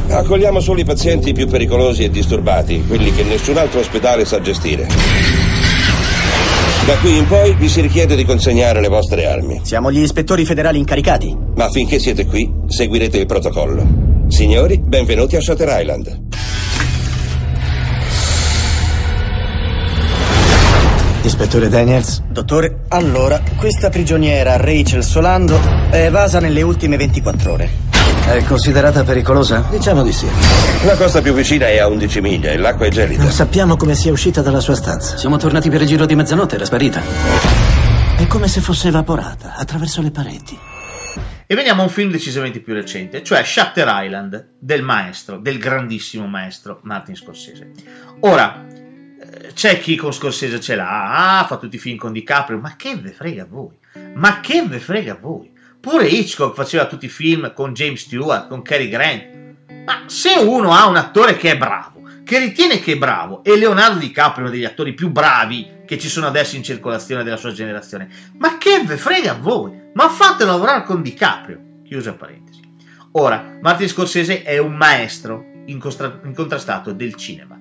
Accogliamo 0.08 0.60
solo 0.60 0.80
i 0.80 0.86
pazienti 0.86 1.34
più 1.34 1.48
pericolosi 1.48 2.04
e 2.04 2.10
disturbati, 2.10 2.84
quelli 2.86 3.14
che 3.14 3.24
nessun 3.24 3.58
altro 3.58 3.80
ospedale 3.80 4.26
sa 4.26 4.40
gestire. 4.42 4.88
Da 6.86 6.98
qui 6.98 7.18
in 7.18 7.28
poi 7.28 7.54
vi 7.56 7.70
si 7.70 7.80
richiede 7.82 8.16
di 8.16 8.26
consegnare 8.26 8.82
le 8.82 8.88
vostre 8.88 9.26
armi. 9.26 9.62
Siamo 9.64 9.92
gli 9.92 10.02
ispettori 10.02 10.46
federali 10.46 10.80
incaricati. 10.80 11.36
Ma 11.56 11.70
finché 11.70 12.00
siete 12.00 12.26
qui, 12.26 12.52
seguirete 12.68 13.20
il 13.20 13.26
protocollo. 13.26 13.86
Signori, 14.28 14.80
benvenuti 14.80 15.36
a 15.36 15.42
Shutter 15.42 15.80
Island. 15.80 16.20
Ispettore 21.24 21.70
Daniels? 21.70 22.24
Dottore, 22.30 22.86
allora, 22.88 23.40
questa 23.56 23.90
prigioniera, 23.90 24.58
Rachel 24.58 25.04
Solando, 25.04 25.60
è 25.92 26.06
evasa 26.06 26.40
nelle 26.40 26.64
ultime 26.64 26.98
24 26.98 27.52
ore. 27.52 27.70
È 28.26 28.44
considerata 28.44 29.04
pericolosa? 29.04 29.66
Diciamo 29.70 30.02
di 30.02 30.12
sì. 30.12 30.28
La 30.84 30.96
costa 30.96 31.22
più 31.22 31.34
vicina 31.34 31.68
è 31.68 31.78
a 31.78 31.88
11 31.88 32.22
miglia 32.22 32.50
e 32.50 32.58
l'acqua 32.58 32.88
è 32.88 32.90
gelida. 32.90 33.22
Non 33.22 33.32
sappiamo 33.32 33.78
come 33.78 33.94
sia 33.94 34.12
uscita 34.12 34.42
dalla 34.42 34.60
sua 34.60 34.74
stanza. 34.74 35.16
Siamo 35.16 35.38
tornati 35.38 35.70
per 35.70 35.82
il 35.82 35.88
giro 35.88 36.08
di 36.08 36.16
mezzanotte, 36.16 36.56
era 36.56 36.66
sparita. 36.66 37.02
È 38.18 38.26
come 38.26 38.48
se 38.48 38.62
fosse 38.62 38.88
evaporata 38.88 39.54
attraverso 39.56 40.02
le 40.02 40.10
pareti. 40.10 40.58
E 41.46 41.56
veniamo 41.56 41.82
a 41.82 41.84
un 41.84 41.92
film 41.92 42.10
decisamente 42.10 42.62
più 42.62 42.74
recente, 42.74 43.22
cioè 43.22 43.44
Shutter 43.44 43.88
Island 43.88 44.54
del 44.58 44.82
maestro, 44.82 45.38
del 45.38 45.60
grandissimo 45.60 46.26
maestro 46.26 46.80
Martin 46.84 47.16
Scorsese. 47.16 47.72
Ora, 48.22 48.66
c'è 49.54 49.80
chi 49.80 49.96
con 49.96 50.14
Scorsese 50.14 50.60
ce 50.60 50.76
l'ha, 50.76 51.40
ah, 51.40 51.46
fa 51.46 51.58
tutti 51.58 51.76
i 51.76 51.80
film 51.80 51.98
con 51.98 52.12
DiCaprio, 52.12 52.60
ma 52.60 52.76
che 52.76 52.96
ve 52.96 53.12
frega 53.12 53.46
voi? 53.50 53.78
Ma 54.14 54.40
che 54.40 54.64
ve 54.66 54.80
frega 54.80 55.18
voi? 55.20 55.52
Pure 55.80 56.08
Hitchcock 56.08 56.56
faceva 56.56 56.86
tutti 56.86 57.06
i 57.06 57.10
film 57.10 57.54
con 57.54 57.74
James 57.74 58.02
Stewart, 58.02 58.48
con 58.48 58.62
Cary 58.62 58.88
Grant. 58.88 59.40
Ma 59.86 60.04
se 60.06 60.34
uno 60.40 60.74
ha 60.74 60.88
un 60.88 60.96
attore 60.96 61.36
che 61.38 61.52
è 61.52 61.58
bravo, 61.58 62.04
che 62.24 62.38
ritiene 62.38 62.80
che 62.80 62.94
è 62.94 62.98
bravo, 62.98 63.44
e 63.44 63.58
Leonardo 63.58 63.98
DiCaprio 64.00 64.46
è 64.46 64.48
uno 64.48 64.56
degli 64.56 64.66
attori 64.66 64.94
più 64.94 65.10
bravi 65.10 65.80
che 65.86 65.98
ci 65.98 66.08
sono 66.08 66.28
adesso 66.28 66.56
in 66.56 66.64
circolazione 66.64 67.24
della 67.24 67.38
sua 67.38 67.52
generazione, 67.52 68.10
ma 68.38 68.58
che 68.58 68.84
ve 68.86 68.96
frega 68.96 69.32
a 69.32 69.38
voi? 69.40 69.90
Ma 69.94 70.08
fatelo 70.08 70.52
lavorare 70.52 70.84
con 70.84 71.02
DiCaprio. 71.02 71.60
Chiusa 71.84 72.14
parentesi. 72.14 72.62
Ora, 73.14 73.58
Martin 73.60 73.90
Scorsese 73.90 74.44
è 74.44 74.58
un 74.58 74.76
maestro 74.76 75.44
incontrastato 75.66 76.94
del 76.94 77.16
cinema. 77.16 77.58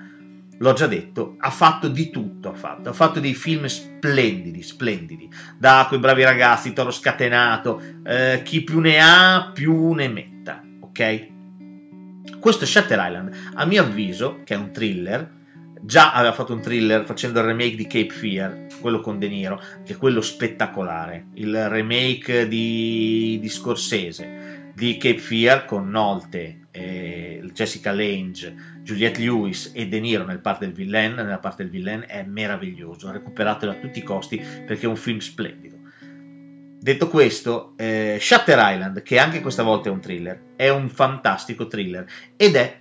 L'ho 0.63 0.75
già 0.75 0.87
detto, 0.87 1.37
ha 1.39 1.49
fatto 1.49 1.89
di 1.89 2.11
tutto, 2.11 2.51
ha 2.51 2.55
fatto, 2.55 2.91
ha 2.91 2.93
fatto 2.93 3.19
dei 3.19 3.33
film 3.33 3.65
splendidi, 3.65 4.63
splendidi, 4.63 5.27
da 5.57 5.87
quei 5.89 5.99
bravi 5.99 6.23
ragazzi, 6.23 6.75
Toro 6.75 6.91
Scatenato, 6.91 7.81
eh, 8.05 8.43
chi 8.45 8.63
più 8.63 8.79
ne 8.79 8.99
ha 9.01 9.53
più 9.55 9.93
ne 9.93 10.09
metta, 10.09 10.63
ok? 10.81 11.29
Questo 12.39 12.67
Shutter 12.67 12.99
Island, 13.03 13.35
a 13.55 13.65
mio 13.65 13.83
avviso, 13.83 14.43
che 14.45 14.53
è 14.53 14.59
un 14.59 14.71
thriller, 14.71 15.31
già 15.81 16.13
aveva 16.13 16.35
fatto 16.35 16.53
un 16.53 16.61
thriller 16.61 17.07
facendo 17.07 17.41
il 17.41 17.47
remake 17.47 17.77
di 17.77 17.87
Cape 17.87 18.11
Fear, 18.11 18.67
quello 18.83 19.01
con 19.01 19.19
De 19.19 19.29
Niro, 19.29 19.59
che 19.83 19.95
è 19.95 19.97
quello 19.97 20.21
spettacolare, 20.21 21.29
il 21.37 21.71
remake 21.71 22.47
di, 22.47 23.39
di 23.41 23.49
Scorsese, 23.49 24.73
di 24.75 24.99
Cape 24.99 25.19
Fear 25.21 25.65
con 25.65 25.89
Nolte, 25.89 26.67
eh, 26.71 27.43
Jessica 27.53 27.93
Lange, 27.93 28.80
Juliette 28.91 29.21
Lewis 29.21 29.71
e 29.73 29.87
De 29.87 30.01
Niro 30.01 30.25
nel 30.25 30.41
parte 30.41 30.65
del 30.65 30.75
villain, 30.75 31.15
nella 31.15 31.39
parte 31.39 31.63
del 31.63 31.71
villain 31.71 32.05
è 32.09 32.25
meraviglioso, 32.25 33.13
recuperatelo 33.13 33.71
a 33.71 33.77
tutti 33.77 34.01
i 34.01 34.03
costi 34.03 34.37
perché 34.37 34.87
è 34.87 34.89
un 34.89 34.97
film 34.97 35.19
splendido. 35.19 35.77
Detto 36.83 37.09
questo, 37.09 37.75
eh, 37.77 38.19
Shutter 38.21 38.59
Island, 38.59 39.03
che 39.03 39.19
anche 39.19 39.41
questa 39.41 39.63
volta 39.63 39.89
è 39.89 39.93
un 39.93 40.01
thriller, 40.01 40.55
è 40.57 40.71
un 40.71 40.89
fantastico 40.89 41.69
thriller 41.69 42.05
ed 42.37 42.57
è 42.57 42.81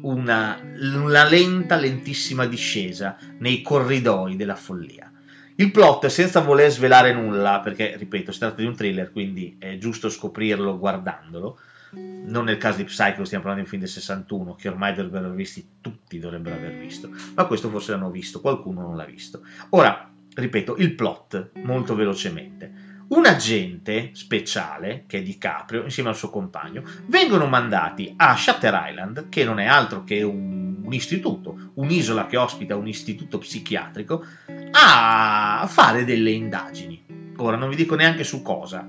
una, 0.00 0.58
una 0.60 1.24
lenta, 1.28 1.76
lentissima 1.76 2.46
discesa 2.46 3.16
nei 3.38 3.62
corridoi 3.62 4.34
della 4.34 4.56
follia. 4.56 5.12
Il 5.56 5.70
plot, 5.70 6.06
senza 6.06 6.40
voler 6.40 6.68
svelare 6.68 7.12
nulla, 7.12 7.60
perché 7.60 7.94
ripeto, 7.96 8.32
si 8.32 8.40
tratta 8.40 8.60
di 8.60 8.66
un 8.66 8.74
thriller, 8.74 9.12
quindi 9.12 9.54
è 9.60 9.78
giusto 9.78 10.08
scoprirlo 10.08 10.76
guardandolo. 10.78 11.60
Non 11.94 12.44
nel 12.44 12.56
caso 12.56 12.78
di 12.78 12.84
Psycho, 12.84 13.24
stiamo 13.24 13.44
parlando 13.44 13.54
di 13.54 13.60
un 13.60 13.66
film 13.66 13.82
del 13.82 13.90
61, 13.90 14.54
che 14.54 14.68
ormai 14.68 14.94
dovrebbero 14.94 15.26
aver 15.26 15.36
visti, 15.36 15.68
tutti 15.80 16.18
dovrebbero 16.18 16.56
aver 16.56 16.78
visto, 16.78 17.10
ma 17.34 17.44
questo 17.44 17.68
forse 17.68 17.92
l'hanno 17.92 18.10
visto, 18.10 18.40
qualcuno 18.40 18.80
non 18.80 18.96
l'ha 18.96 19.04
visto. 19.04 19.42
Ora, 19.70 20.10
ripeto, 20.34 20.76
il 20.76 20.94
plot, 20.94 21.50
molto 21.62 21.94
velocemente 21.94 22.92
un 23.06 23.26
agente 23.26 24.10
speciale, 24.14 25.04
che 25.06 25.18
è 25.18 25.22
di 25.22 25.36
Caprio, 25.36 25.82
insieme 25.82 26.08
al 26.08 26.16
suo 26.16 26.30
compagno, 26.30 26.82
vengono 27.06 27.46
mandati 27.46 28.14
a 28.16 28.34
Shutter 28.34 28.86
Island, 28.88 29.28
che 29.28 29.44
non 29.44 29.58
è 29.58 29.66
altro 29.66 30.04
che 30.04 30.22
un, 30.22 30.80
un 30.82 30.92
istituto, 30.92 31.72
un'isola 31.74 32.26
che 32.26 32.36
ospita 32.36 32.76
un 32.76 32.88
istituto 32.88 33.38
psichiatrico, 33.38 34.24
a 34.72 35.66
fare 35.68 36.04
delle 36.04 36.30
indagini. 36.30 37.32
Ora 37.36 37.56
non 37.56 37.68
vi 37.68 37.76
dico 37.76 37.94
neanche 37.94 38.24
su 38.24 38.42
cosa. 38.42 38.88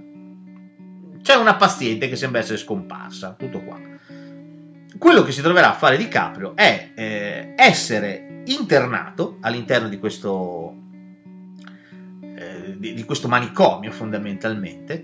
C'è 1.25 1.34
una 1.34 1.55
paziente 1.55 2.08
che 2.08 2.15
sembra 2.15 2.39
essere 2.39 2.60
scomparsa, 2.60 3.34
tutto 3.36 3.63
qua. 3.63 3.79
Quello 4.96 5.24
che 5.24 5.32
si 5.32 5.41
troverà 5.41 5.72
a 5.72 5.75
fare 5.75 5.98
di 5.98 6.08
Caprio 6.08 6.55
è 6.55 6.91
eh, 6.94 7.53
essere 7.58 8.44
internato 8.46 9.39
all'interno 9.41 9.89
di 9.89 9.98
questo 9.98 10.84
di, 12.77 12.94
di 12.94 13.03
questo 13.03 13.27
manicomio 13.27 13.91
fondamentalmente, 13.91 15.03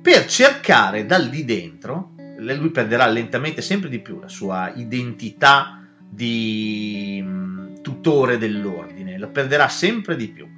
per 0.00 0.26
cercare 0.26 1.06
dal 1.06 1.28
di 1.28 1.44
dentro, 1.44 2.14
lui 2.38 2.70
perderà 2.70 3.06
lentamente 3.06 3.62
sempre 3.62 3.88
di 3.88 4.00
più 4.00 4.18
la 4.18 4.28
sua 4.28 4.72
identità 4.74 5.80
di 6.08 7.20
mm, 7.22 7.76
tutore 7.82 8.36
dell'ordine, 8.38 9.18
lo 9.18 9.28
perderà 9.28 9.68
sempre 9.68 10.16
di 10.16 10.28
più 10.28 10.48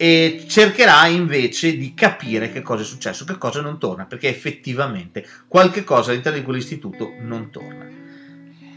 e 0.00 0.44
cercherà 0.46 1.08
invece 1.08 1.76
di 1.76 1.92
capire 1.92 2.52
che 2.52 2.62
cosa 2.62 2.82
è 2.82 2.86
successo, 2.86 3.24
che 3.24 3.36
cosa 3.36 3.60
non 3.60 3.78
torna, 3.78 4.06
perché 4.06 4.28
effettivamente 4.28 5.26
qualche 5.48 5.82
cosa 5.82 6.12
all'interno 6.12 6.38
di 6.38 6.44
quell'istituto 6.44 7.14
non 7.20 7.50
torna. 7.50 7.84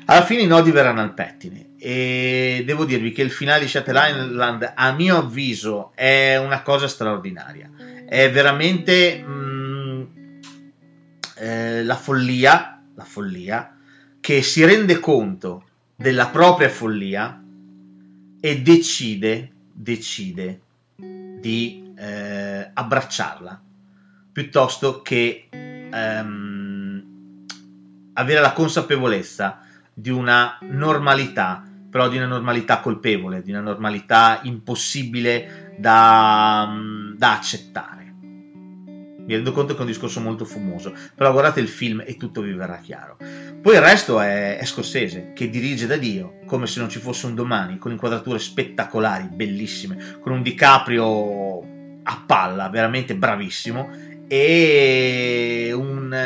Alla 0.05 0.25
fine 0.25 0.41
i 0.41 0.47
nodi 0.47 0.71
verranno 0.71 1.01
al 1.01 1.13
pettine 1.13 1.75
e 1.77 2.63
devo 2.65 2.85
dirvi 2.85 3.11
che 3.11 3.21
il 3.21 3.29
finale 3.29 3.61
di 3.61 3.67
Shutter 3.67 3.95
Island 3.95 4.73
a 4.75 4.91
mio 4.93 5.17
avviso 5.17 5.91
è 5.95 6.37
una 6.37 6.63
cosa 6.63 6.87
straordinaria 6.87 7.69
è 8.07 8.29
veramente 8.29 9.23
mh, 9.23 9.31
mm, 9.31 10.03
eh, 11.37 11.83
la 11.83 11.95
follia 11.95 12.83
la 12.93 13.03
follia 13.03 13.77
che 14.19 14.41
si 14.41 14.65
rende 14.65 14.99
conto 14.99 15.65
della 15.95 16.27
propria 16.27 16.67
follia 16.69 17.41
e 18.39 18.61
decide 18.61 19.51
decide 19.71 20.60
di 21.41 21.93
eh, 21.97 22.69
abbracciarla 22.73 23.61
piuttosto 24.31 25.01
che 25.01 25.49
ehm, 25.51 27.03
avere 28.13 28.39
la 28.39 28.53
consapevolezza 28.53 29.59
di 29.93 30.09
una 30.09 30.57
normalità 30.61 31.65
però 31.91 32.07
di 32.07 32.15
una 32.15 32.25
normalità 32.25 32.79
colpevole, 32.79 33.43
di 33.43 33.51
una 33.51 33.59
normalità 33.59 34.39
impossibile 34.43 35.75
da, 35.77 36.73
da 37.17 37.33
accettare. 37.33 38.00
Mi 39.25 39.35
rendo 39.35 39.51
conto 39.51 39.73
che 39.73 39.79
è 39.79 39.81
un 39.81 39.87
discorso 39.87 40.19
molto 40.19 40.45
fumoso, 40.45 40.93
però 41.15 41.31
guardate 41.31 41.59
il 41.59 41.67
film 41.67 42.03
e 42.05 42.17
tutto 42.17 42.41
vi 42.41 42.53
verrà 42.53 42.77
chiaro. 42.77 43.17
Poi 43.61 43.75
il 43.75 43.81
resto 43.81 44.19
è, 44.19 44.57
è 44.57 44.65
Scorsese, 44.65 45.33
che 45.33 45.49
dirige 45.49 45.85
da 45.87 45.97
Dio, 45.97 46.39
come 46.45 46.67
se 46.67 46.79
non 46.79 46.89
ci 46.89 46.99
fosse 46.99 47.27
un 47.27 47.35
domani, 47.35 47.77
con 47.77 47.91
inquadrature 47.91 48.39
spettacolari, 48.39 49.29
bellissime, 49.31 50.17
con 50.19 50.31
un 50.31 50.41
DiCaprio 50.41 51.59
a 52.03 52.23
palla, 52.25 52.69
veramente 52.69 53.15
bravissimo, 53.15 53.89
e 54.33 55.73
un, 55.75 56.17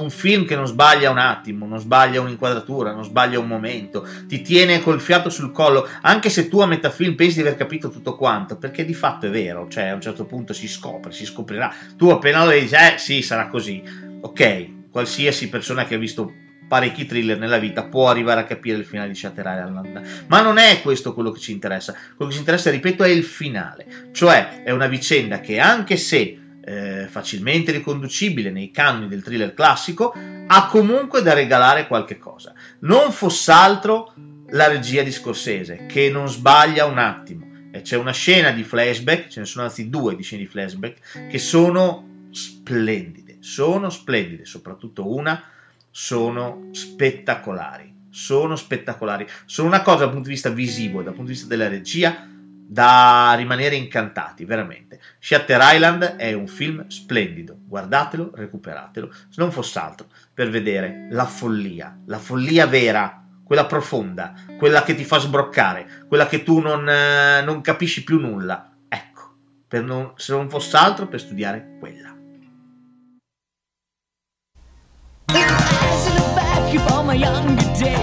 un, 0.00 0.08
film 0.08 0.46
che 0.46 0.56
non 0.56 0.66
sbaglia 0.66 1.10
un 1.10 1.18
attimo, 1.18 1.66
non 1.66 1.78
sbaglia 1.78 2.22
un'inquadratura, 2.22 2.94
non 2.94 3.04
sbaglia 3.04 3.38
un 3.38 3.46
momento, 3.46 4.08
ti 4.26 4.40
tiene 4.40 4.80
col 4.80 4.98
fiato 4.98 5.28
sul 5.28 5.52
collo, 5.52 5.86
anche 6.00 6.30
se 6.30 6.48
tu 6.48 6.60
a 6.60 6.66
metà 6.66 6.88
film 6.88 7.14
pensi 7.16 7.34
di 7.34 7.40
aver 7.42 7.56
capito 7.56 7.90
tutto 7.90 8.16
quanto, 8.16 8.56
perché 8.56 8.86
di 8.86 8.94
fatto 8.94 9.26
è 9.26 9.30
vero, 9.30 9.68
cioè 9.68 9.88
a 9.88 9.94
un 9.94 10.00
certo 10.00 10.24
punto 10.24 10.54
si 10.54 10.66
scopre, 10.66 11.12
si 11.12 11.26
scoprirà. 11.26 11.70
Tu 11.98 12.08
appena 12.08 12.46
lo 12.46 12.50
dici, 12.50 12.74
eh 12.74 12.94
sì, 12.96 13.20
sarà 13.20 13.48
così. 13.48 13.82
Ok, 14.22 14.88
qualsiasi 14.90 15.50
persona 15.50 15.84
che 15.84 15.96
ha 15.96 15.98
visto 15.98 16.32
parecchi 16.66 17.04
thriller 17.04 17.38
nella 17.38 17.58
vita 17.58 17.84
può 17.84 18.08
arrivare 18.08 18.40
a 18.40 18.44
capire 18.44 18.78
il 18.78 18.86
finale 18.86 19.10
di 19.10 19.14
Shutter 19.14 19.44
Island. 19.44 20.24
Ma 20.28 20.40
non 20.40 20.56
è 20.56 20.80
questo 20.80 21.12
quello 21.12 21.30
che 21.30 21.40
ci 21.40 21.52
interessa. 21.52 21.92
Quello 21.92 22.30
che 22.30 22.36
ci 22.36 22.38
interessa, 22.38 22.70
ripeto, 22.70 23.04
è 23.04 23.08
il 23.08 23.24
finale. 23.24 24.08
Cioè, 24.12 24.62
è 24.62 24.70
una 24.70 24.86
vicenda 24.86 25.40
che 25.40 25.58
anche 25.58 25.98
se 25.98 26.39
eh, 26.62 27.06
facilmente 27.08 27.72
riconducibile 27.72 28.50
nei 28.50 28.70
canoni 28.70 29.08
del 29.08 29.22
thriller 29.22 29.54
classico, 29.54 30.14
ha 30.46 30.66
comunque 30.66 31.22
da 31.22 31.32
regalare 31.32 31.86
qualche 31.86 32.18
cosa. 32.18 32.52
Non 32.80 33.12
fosse 33.12 33.52
altro 33.52 34.14
la 34.50 34.66
regia 34.68 35.02
di 35.02 35.12
Scorsese, 35.12 35.86
che 35.86 36.10
non 36.10 36.28
sbaglia 36.28 36.86
un 36.86 36.98
attimo. 36.98 37.48
E 37.72 37.82
c'è 37.82 37.96
una 37.96 38.12
scena 38.12 38.50
di 38.50 38.64
flashback, 38.64 39.28
ce 39.28 39.40
ne 39.40 39.46
sono 39.46 39.64
anzi 39.64 39.88
due 39.88 40.16
di 40.16 40.22
scene 40.22 40.42
di 40.42 40.48
flashback, 40.48 41.28
che 41.28 41.38
sono 41.38 42.26
splendide, 42.30 43.36
sono 43.40 43.90
splendide, 43.90 44.44
soprattutto 44.44 45.14
una, 45.14 45.42
sono 45.90 46.68
spettacolari. 46.72 47.88
Sono 48.12 48.56
spettacolari, 48.56 49.24
sono 49.44 49.68
una 49.68 49.82
cosa 49.82 49.98
dal 49.98 50.10
punto 50.10 50.26
di 50.26 50.34
vista 50.34 50.50
visivo, 50.50 51.00
dal 51.00 51.14
punto 51.14 51.30
di 51.30 51.36
vista 51.36 51.46
della 51.46 51.68
regia, 51.68 52.28
da 52.72 53.34
rimanere 53.36 53.74
incantati, 53.74 54.44
veramente. 54.44 55.00
Shutter 55.18 55.58
Island 55.60 56.04
è 56.14 56.32
un 56.34 56.46
film 56.46 56.86
splendido, 56.86 57.56
guardatelo, 57.66 58.30
recuperatelo, 58.32 59.10
se 59.12 59.40
non 59.40 59.50
fosse 59.50 59.80
altro, 59.80 60.06
per 60.32 60.50
vedere 60.50 61.08
la 61.10 61.26
follia, 61.26 61.98
la 62.06 62.20
follia 62.20 62.66
vera, 62.66 63.24
quella 63.42 63.66
profonda, 63.66 64.34
quella 64.56 64.84
che 64.84 64.94
ti 64.94 65.04
fa 65.04 65.18
sbroccare, 65.18 66.04
quella 66.06 66.28
che 66.28 66.44
tu 66.44 66.60
non, 66.60 66.88
eh, 66.88 67.42
non 67.42 67.60
capisci 67.60 68.04
più 68.04 68.20
nulla. 68.20 68.70
Ecco, 68.88 69.34
non, 69.80 70.12
se 70.14 70.32
non 70.32 70.48
fosse 70.48 70.76
altro, 70.76 71.08
per 71.08 71.18
studiare 71.18 71.76
quella. 71.80 72.14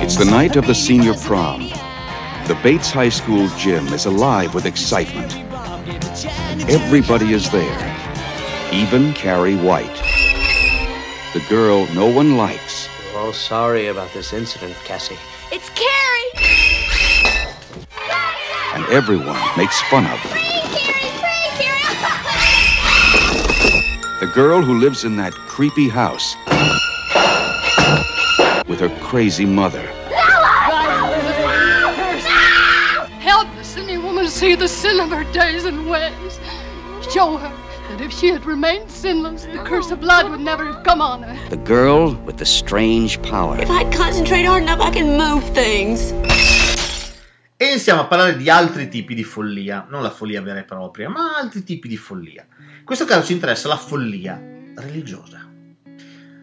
It's 0.02 0.18
the 0.18 0.26
night 0.26 0.58
of 0.58 0.66
the 0.66 0.74
senior 0.74 1.16
prom. 1.16 1.87
The 2.48 2.58
Bates 2.64 2.92
High 2.92 3.10
School 3.10 3.50
gym 3.58 3.88
is 3.88 4.06
alive 4.06 4.56
with 4.56 4.66
excitement. 4.66 5.36
Everybody 6.70 7.34
is 7.34 7.52
there, 7.52 7.96
even 8.72 9.12
Carrie 9.14 9.58
White. 9.58 9.98
The 11.34 11.44
girl 11.50 11.86
no 11.94 12.06
one 12.06 12.38
likes. 12.38 12.88
We're 13.14 13.20
all 13.20 13.34
sorry 13.34 13.88
about 13.88 14.14
this 14.14 14.32
incident, 14.32 14.76
Cassie. 14.86 15.18
It's 15.52 15.70
Carrie! 15.72 16.32
And 18.76 18.86
everyone 18.94 19.42
makes 19.58 19.82
fun 19.90 20.06
of 20.06 20.18
her. 20.18 20.40
The 24.22 24.32
girl 24.34 24.62
who 24.62 24.80
lives 24.80 25.04
in 25.04 25.18
that 25.18 25.34
creepy 25.34 25.90
house 25.90 26.34
with 28.70 28.80
with 28.80 28.80
her 28.80 28.90
crazy 29.02 29.46
mother. 29.46 29.97
See 34.38 34.54
the 34.54 34.68
sin 34.68 35.00
of 35.00 35.10
her 35.10 35.24
days 35.34 35.66
and 35.66 35.90
ways. 35.90 36.40
Show 37.10 37.38
her 37.38 37.52
that 37.90 38.02
if 38.02 38.14
she 38.14 38.30
had 38.30 38.46
remained 38.46 38.88
sinless, 38.88 39.46
the 39.46 39.64
curse 39.64 39.90
of 39.90 40.00
blood 40.00 40.30
would 40.30 40.42
never 40.42 40.64
have 40.64 40.84
come 40.84 41.02
on 41.02 41.24
her. 41.24 41.36
The 41.50 41.58
girl 41.58 42.14
with 42.24 42.38
the 42.38 42.46
strange 42.46 43.20
power. 43.24 43.58
If 43.60 43.72
I 43.72 43.84
concentrate 43.90 44.46
hard 44.46 44.62
enough, 44.62 44.80
I 44.80 44.92
can 44.92 45.18
move 45.18 45.44
things. 45.54 46.14
E 47.58 47.66
iniziamo 47.66 48.02
a 48.02 48.06
parlare 48.06 48.38
di 48.38 48.48
altri 48.52 48.88
tipi 48.90 49.16
di 49.16 49.24
follia, 49.24 49.88
non 49.90 50.04
la 50.04 50.12
follia 50.12 50.44
vera 50.44 50.60
e 50.60 50.66
propria, 50.66 51.10
ma 51.10 51.36
altri 51.36 51.64
tipi 51.64 51.88
di 51.88 51.98
follia. 51.98 52.46
In 52.60 52.86
questo 52.86 53.06
caso 53.06 53.26
ci 53.26 53.34
interessa 53.34 53.68
la 53.68 53.78
follia 53.78 54.40
religiosa. 54.76 55.50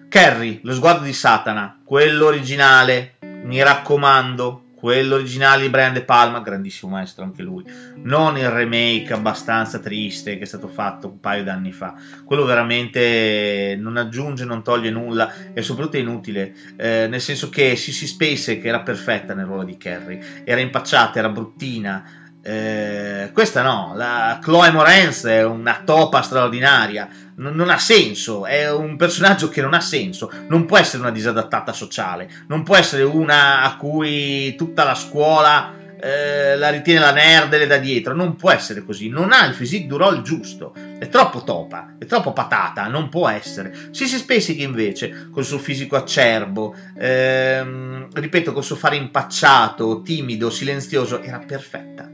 Carrie, 0.09 0.59
lo 0.65 0.75
sguardo 0.75 1.05
di 1.05 1.13
Satana, 1.13 1.81
quello 1.85 2.27
originale, 2.27 3.19
mi 3.45 3.63
raccomando, 3.63 4.64
quello 4.85 5.15
originale 5.15 5.63
di 5.63 5.71
Brian 5.71 5.95
De 5.95 6.05
Palma, 6.05 6.41
grandissimo 6.41 6.93
maestro 6.93 7.25
anche 7.25 7.41
lui, 7.41 7.65
non 8.03 8.37
il 8.37 8.51
remake 8.51 9.15
abbastanza 9.15 9.79
triste 9.79 10.37
che 10.37 10.43
è 10.43 10.47
stato 10.47 10.69
fatto 10.69 11.07
un 11.07 11.21
paio 11.21 11.43
d'anni 11.43 11.73
fa, 11.73 11.95
quello 12.23 12.45
veramente 12.45 13.79
non 13.81 13.97
aggiunge, 13.97 14.45
non 14.45 14.63
toglie 14.63 14.91
nulla 14.91 15.33
e 15.55 15.63
soprattutto 15.63 15.97
è 15.97 16.01
inutile, 16.01 16.55
eh, 16.77 17.07
nel 17.09 17.23
senso 17.23 17.49
che 17.49 17.77
Sissy 17.77 18.05
Space 18.05 18.61
che 18.61 18.69
era 18.69 18.81
perfetta 18.81 19.33
nel 19.33 19.47
ruolo 19.47 19.65
di 19.65 19.79
Carrie, 19.79 20.43
era 20.45 20.61
impacciata, 20.61 21.19
era 21.19 21.31
bruttina, 21.31 22.05
eh, 22.43 23.31
questa 23.33 23.63
no, 23.63 23.95
la 23.97 24.39
Chloe 24.43 24.71
Morenz 24.71 25.25
è 25.25 25.43
una 25.43 25.81
topa 25.83 26.21
straordinaria, 26.21 27.09
non, 27.37 27.55
non, 27.55 27.71
ha 27.71 27.79
senso, 27.79 28.47
è 28.47 28.71
un 28.71 28.97
personaggio 28.97 29.49
che 29.49 29.61
non 29.61 29.75
ha 29.75 29.81
senso, 29.81 30.31
non 30.49 30.65
può 30.67 30.79
essere 30.79 31.03
una 31.03 31.11
disadattata 31.11 31.73
sociale, 31.73 32.29
non 32.49 32.63
può 32.63 32.77
essere 32.77 33.03
una 33.03 33.63
a 33.63 33.77
cui 33.77 34.55
tutta 34.57 34.85
la 34.85 34.95
scuola 34.95 35.83
eh, 36.05 36.55
la 36.57 36.69
ritiene 36.69 37.01
la 37.01 37.13
nerd 37.13 37.55
e 37.55 37.59
le 37.59 37.67
da 37.67 37.79
dietro, 37.79 38.15
non 38.15 38.37
può 38.37 38.51
essere 38.51 38.85
così, 38.85 39.09
non 39.09 39.33
ha 39.33 39.47
il 39.47 39.55
physique 39.55 39.87
du 39.87 39.97
role 39.97 40.21
giusto, 40.21 40.75
è 40.99 41.09
troppo 41.09 41.43
topa, 41.45 41.97
è 41.99 42.05
troppo 42.05 42.35
patata, 42.35 42.87
non 42.89 43.09
può 43.09 43.27
essere. 43.27 43.75
Sissy 43.91 44.19
Spacek 44.19 44.59
invece, 44.61 45.29
col 45.31 45.47
suo 45.47 45.57
fisico 45.57 45.97
acerbo, 45.97 46.75
ehm, 46.99 48.09
ripeto, 48.13 48.53
col 48.53 48.63
suo 48.63 48.77
fare 48.77 48.97
impacciato, 48.97 50.03
timido, 50.03 50.51
silenzioso, 50.51 51.23
era 51.23 51.39
perfetta. 51.39 52.11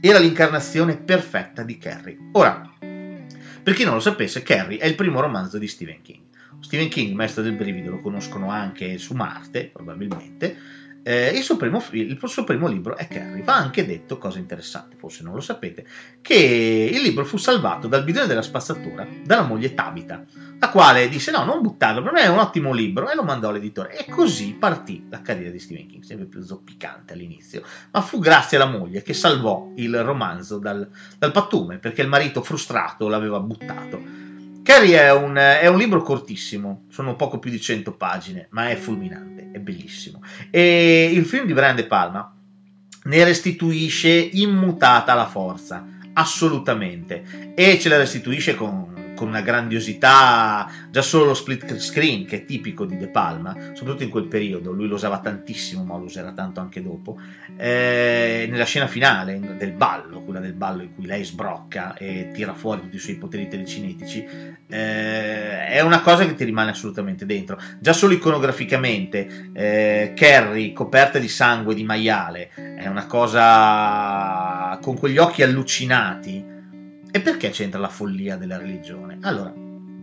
Era 0.00 0.18
l'incarnazione 0.18 0.96
perfetta 0.96 1.64
di 1.64 1.78
Carrie. 1.78 2.16
Ora, 2.32 2.73
per 3.64 3.72
chi 3.72 3.84
non 3.84 3.94
lo 3.94 4.00
sapesse, 4.00 4.42
Carrie 4.42 4.78
è 4.78 4.86
il 4.86 4.94
primo 4.94 5.20
romanzo 5.20 5.56
di 5.56 5.66
Stephen 5.66 6.02
King. 6.02 6.20
Stephen 6.60 6.90
King, 6.90 7.14
maestro 7.14 7.42
del 7.42 7.54
brivido, 7.54 7.90
lo 7.90 8.00
conoscono 8.00 8.50
anche 8.50 8.98
su 8.98 9.14
Marte, 9.14 9.70
probabilmente, 9.72 10.54
eh, 11.06 11.28
il, 11.28 11.42
suo 11.42 11.56
primo, 11.56 11.84
il, 11.90 12.18
suo 12.24 12.44
primo, 12.44 12.66
libro 12.66 12.96
è 12.96 13.06
Carrie. 13.06 13.42
Va 13.42 13.56
anche 13.56 13.84
detto, 13.84 14.16
cosa 14.16 14.38
interessante, 14.38 14.96
forse 14.96 15.22
non 15.22 15.34
lo 15.34 15.40
sapete, 15.40 15.86
che 16.22 16.90
il 16.90 17.02
libro 17.02 17.26
fu 17.26 17.36
salvato 17.36 17.88
dal 17.88 18.04
bidone 18.04 18.26
della 18.26 18.40
spazzatura 18.40 19.06
dalla 19.22 19.42
moglie 19.42 19.74
Tabita, 19.74 20.24
la 20.58 20.68
quale 20.70 21.10
disse 21.10 21.30
no, 21.30 21.44
non 21.44 21.60
buttarlo, 21.60 22.02
per 22.02 22.12
me 22.12 22.22
è 22.22 22.28
un 22.28 22.38
ottimo 22.38 22.72
libro 22.72 23.10
e 23.10 23.14
lo 23.14 23.22
mandò 23.22 23.50
all'editore. 23.50 23.98
E 23.98 24.10
così 24.10 24.56
partì 24.58 25.06
la 25.10 25.20
carriera 25.20 25.50
di 25.50 25.58
Stephen 25.58 25.86
King, 25.88 26.02
sempre 26.02 26.24
più 26.24 26.40
zoppicante 26.40 27.12
all'inizio, 27.12 27.62
ma 27.90 28.00
fu 28.00 28.18
grazie 28.18 28.56
alla 28.56 28.70
moglie 28.70 29.02
che 29.02 29.12
salvò 29.12 29.72
il 29.76 30.02
romanzo 30.02 30.58
dal, 30.58 30.88
dal 31.18 31.32
pattume, 31.32 31.76
perché 31.76 32.00
il 32.00 32.08
marito 32.08 32.42
frustrato 32.42 33.08
l'aveva 33.08 33.40
buttato. 33.40 34.23
Carrie 34.64 34.98
è 34.98 35.12
un, 35.12 35.36
è 35.36 35.66
un, 35.66 35.76
libro 35.76 36.00
cortissimo, 36.00 36.86
sono 36.88 37.16
poco 37.16 37.38
più 37.38 37.50
di 37.50 37.60
100 37.60 37.92
pagine, 37.92 38.46
ma 38.52 38.70
è 38.70 38.76
fulminante, 38.76 39.50
è 39.52 39.58
bellissimo. 39.58 40.22
E 40.50 41.10
il 41.12 41.26
film 41.26 41.44
di 41.44 41.52
Brian 41.52 41.76
De 41.76 41.84
Palma 41.84 42.34
ne 43.02 43.24
restituisce 43.24 44.08
immutata 44.08 45.12
la 45.12 45.26
forza, 45.26 45.86
assolutamente, 46.14 47.52
e 47.54 47.78
ce 47.78 47.90
la 47.90 47.98
restituisce 47.98 48.54
con 48.54 48.93
con 49.14 49.28
una 49.28 49.40
grandiosità, 49.40 50.68
già 50.90 51.02
solo 51.02 51.26
lo 51.26 51.34
split 51.34 51.76
screen 51.76 52.24
che 52.24 52.36
è 52.36 52.44
tipico 52.44 52.84
di 52.84 52.96
De 52.96 53.08
Palma, 53.08 53.56
soprattutto 53.72 54.02
in 54.02 54.10
quel 54.10 54.26
periodo, 54.26 54.72
lui 54.72 54.88
lo 54.88 54.94
usava 54.94 55.20
tantissimo, 55.20 55.84
ma 55.84 55.96
lo 55.96 56.04
userà 56.04 56.32
tanto 56.32 56.60
anche 56.60 56.82
dopo, 56.82 57.18
eh, 57.56 58.46
nella 58.50 58.64
scena 58.64 58.86
finale 58.86 59.38
del 59.56 59.72
ballo, 59.72 60.22
quella 60.22 60.40
del 60.40 60.54
ballo 60.54 60.82
in 60.82 60.94
cui 60.94 61.06
lei 61.06 61.24
sbrocca 61.24 61.94
e 61.94 62.30
tira 62.32 62.54
fuori 62.54 62.82
tutti 62.82 62.96
i 62.96 63.00
suoi 63.00 63.16
poteri 63.16 63.48
telecinetici, 63.48 64.26
eh, 64.68 65.66
è 65.66 65.80
una 65.80 66.00
cosa 66.00 66.24
che 66.26 66.34
ti 66.34 66.44
rimane 66.44 66.70
assolutamente 66.70 67.26
dentro. 67.26 67.58
Già 67.78 67.92
solo 67.92 68.14
iconograficamente, 68.14 69.50
eh, 69.52 70.12
Carrie 70.14 70.72
coperta 70.72 71.18
di 71.18 71.28
sangue 71.28 71.74
di 71.74 71.84
maiale, 71.84 72.50
è 72.54 72.86
una 72.86 73.06
cosa 73.06 74.78
con 74.82 74.98
quegli 74.98 75.18
occhi 75.18 75.42
allucinati, 75.42 76.52
e 77.14 77.20
perché 77.20 77.50
c'entra 77.50 77.78
la 77.78 77.88
follia 77.88 78.36
della 78.36 78.58
religione? 78.58 79.18
Allora, 79.22 79.54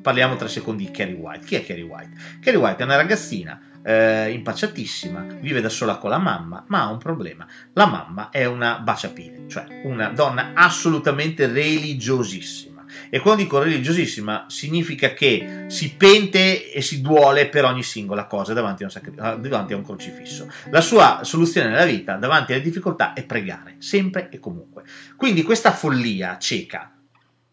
parliamo 0.01 0.37
tre 0.37 0.47
secondi 0.47 0.85
di 0.85 0.91
Carrie 0.91 1.15
White. 1.15 1.45
Chi 1.45 1.55
è 1.55 1.65
Carrie 1.65 1.83
White? 1.83 2.11
Carrie 2.39 2.57
White 2.57 2.81
è 2.81 2.85
una 2.85 2.95
ragazzina 2.95 3.61
eh, 3.83 4.29
impacciatissima, 4.31 5.25
vive 5.41 5.59
da 5.59 5.67
sola 5.67 5.97
con 5.97 6.09
la 6.09 6.17
mamma, 6.19 6.63
ma 6.69 6.83
ha 6.83 6.89
un 6.89 6.99
problema. 6.99 7.45
La 7.73 7.85
mamma 7.85 8.29
è 8.29 8.45
una 8.45 8.79
baciapile, 8.79 9.43
cioè 9.49 9.81
una 9.83 10.07
donna 10.07 10.51
assolutamente 10.53 11.47
religiosissima. 11.47 12.85
E 13.09 13.19
quando 13.19 13.41
dico 13.43 13.61
religiosissima 13.61 14.45
significa 14.47 15.11
che 15.11 15.65
si 15.67 15.93
pente 15.95 16.71
e 16.71 16.81
si 16.81 17.01
duole 17.01 17.49
per 17.49 17.65
ogni 17.65 17.83
singola 17.83 18.23
cosa 18.23 18.53
davanti 18.53 18.83
a, 18.83 18.85
un, 18.85 18.91
sacri- 18.91 19.15
davanti 19.15 19.73
a 19.73 19.75
un 19.75 19.83
crocifisso. 19.83 20.49
La 20.69 20.79
sua 20.79 21.19
soluzione 21.23 21.67
nella 21.67 21.83
vita 21.83 22.15
davanti 22.15 22.53
alle 22.53 22.61
difficoltà 22.61 23.11
è 23.11 23.25
pregare, 23.25 23.75
sempre 23.79 24.29
e 24.29 24.39
comunque. 24.39 24.83
Quindi 25.17 25.43
questa 25.43 25.73
follia 25.73 26.37
cieca 26.37 26.95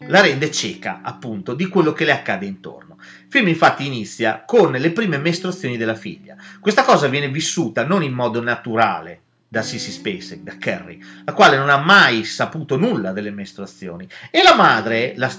la 0.07 0.21
rende 0.21 0.51
cieca, 0.51 1.01
appunto, 1.03 1.55
di 1.55 1.67
quello 1.67 1.93
che 1.93 2.05
le 2.05 2.13
accade 2.13 2.47
intorno. 2.47 2.97
Il 3.01 3.27
film 3.29 3.49
infatti 3.49 3.87
inizia 3.87 4.43
con 4.47 4.73
le 4.73 4.91
prime 4.91 5.19
mestruazioni 5.19 5.77
della 5.77 5.95
figlia. 5.95 6.37
Questa 6.61 6.85
cosa 6.85 7.09
viene 7.09 7.29
vissuta 7.29 7.85
non 7.85 8.03
in 8.03 8.13
modo 8.13 8.43
naturale 8.43 9.23
da 9.49 9.63
Sissy 9.63 9.91
Spacek, 9.91 10.41
da 10.43 10.57
Carrie, 10.59 10.99
la 11.25 11.33
quale 11.33 11.57
non 11.57 11.71
ha 11.71 11.79
mai 11.79 12.25
saputo 12.25 12.77
nulla 12.77 13.13
delle 13.13 13.31
mestruazioni. 13.31 14.07
E 14.31 14.43
la 14.43 14.55
madre, 14.55 15.15
la, 15.17 15.31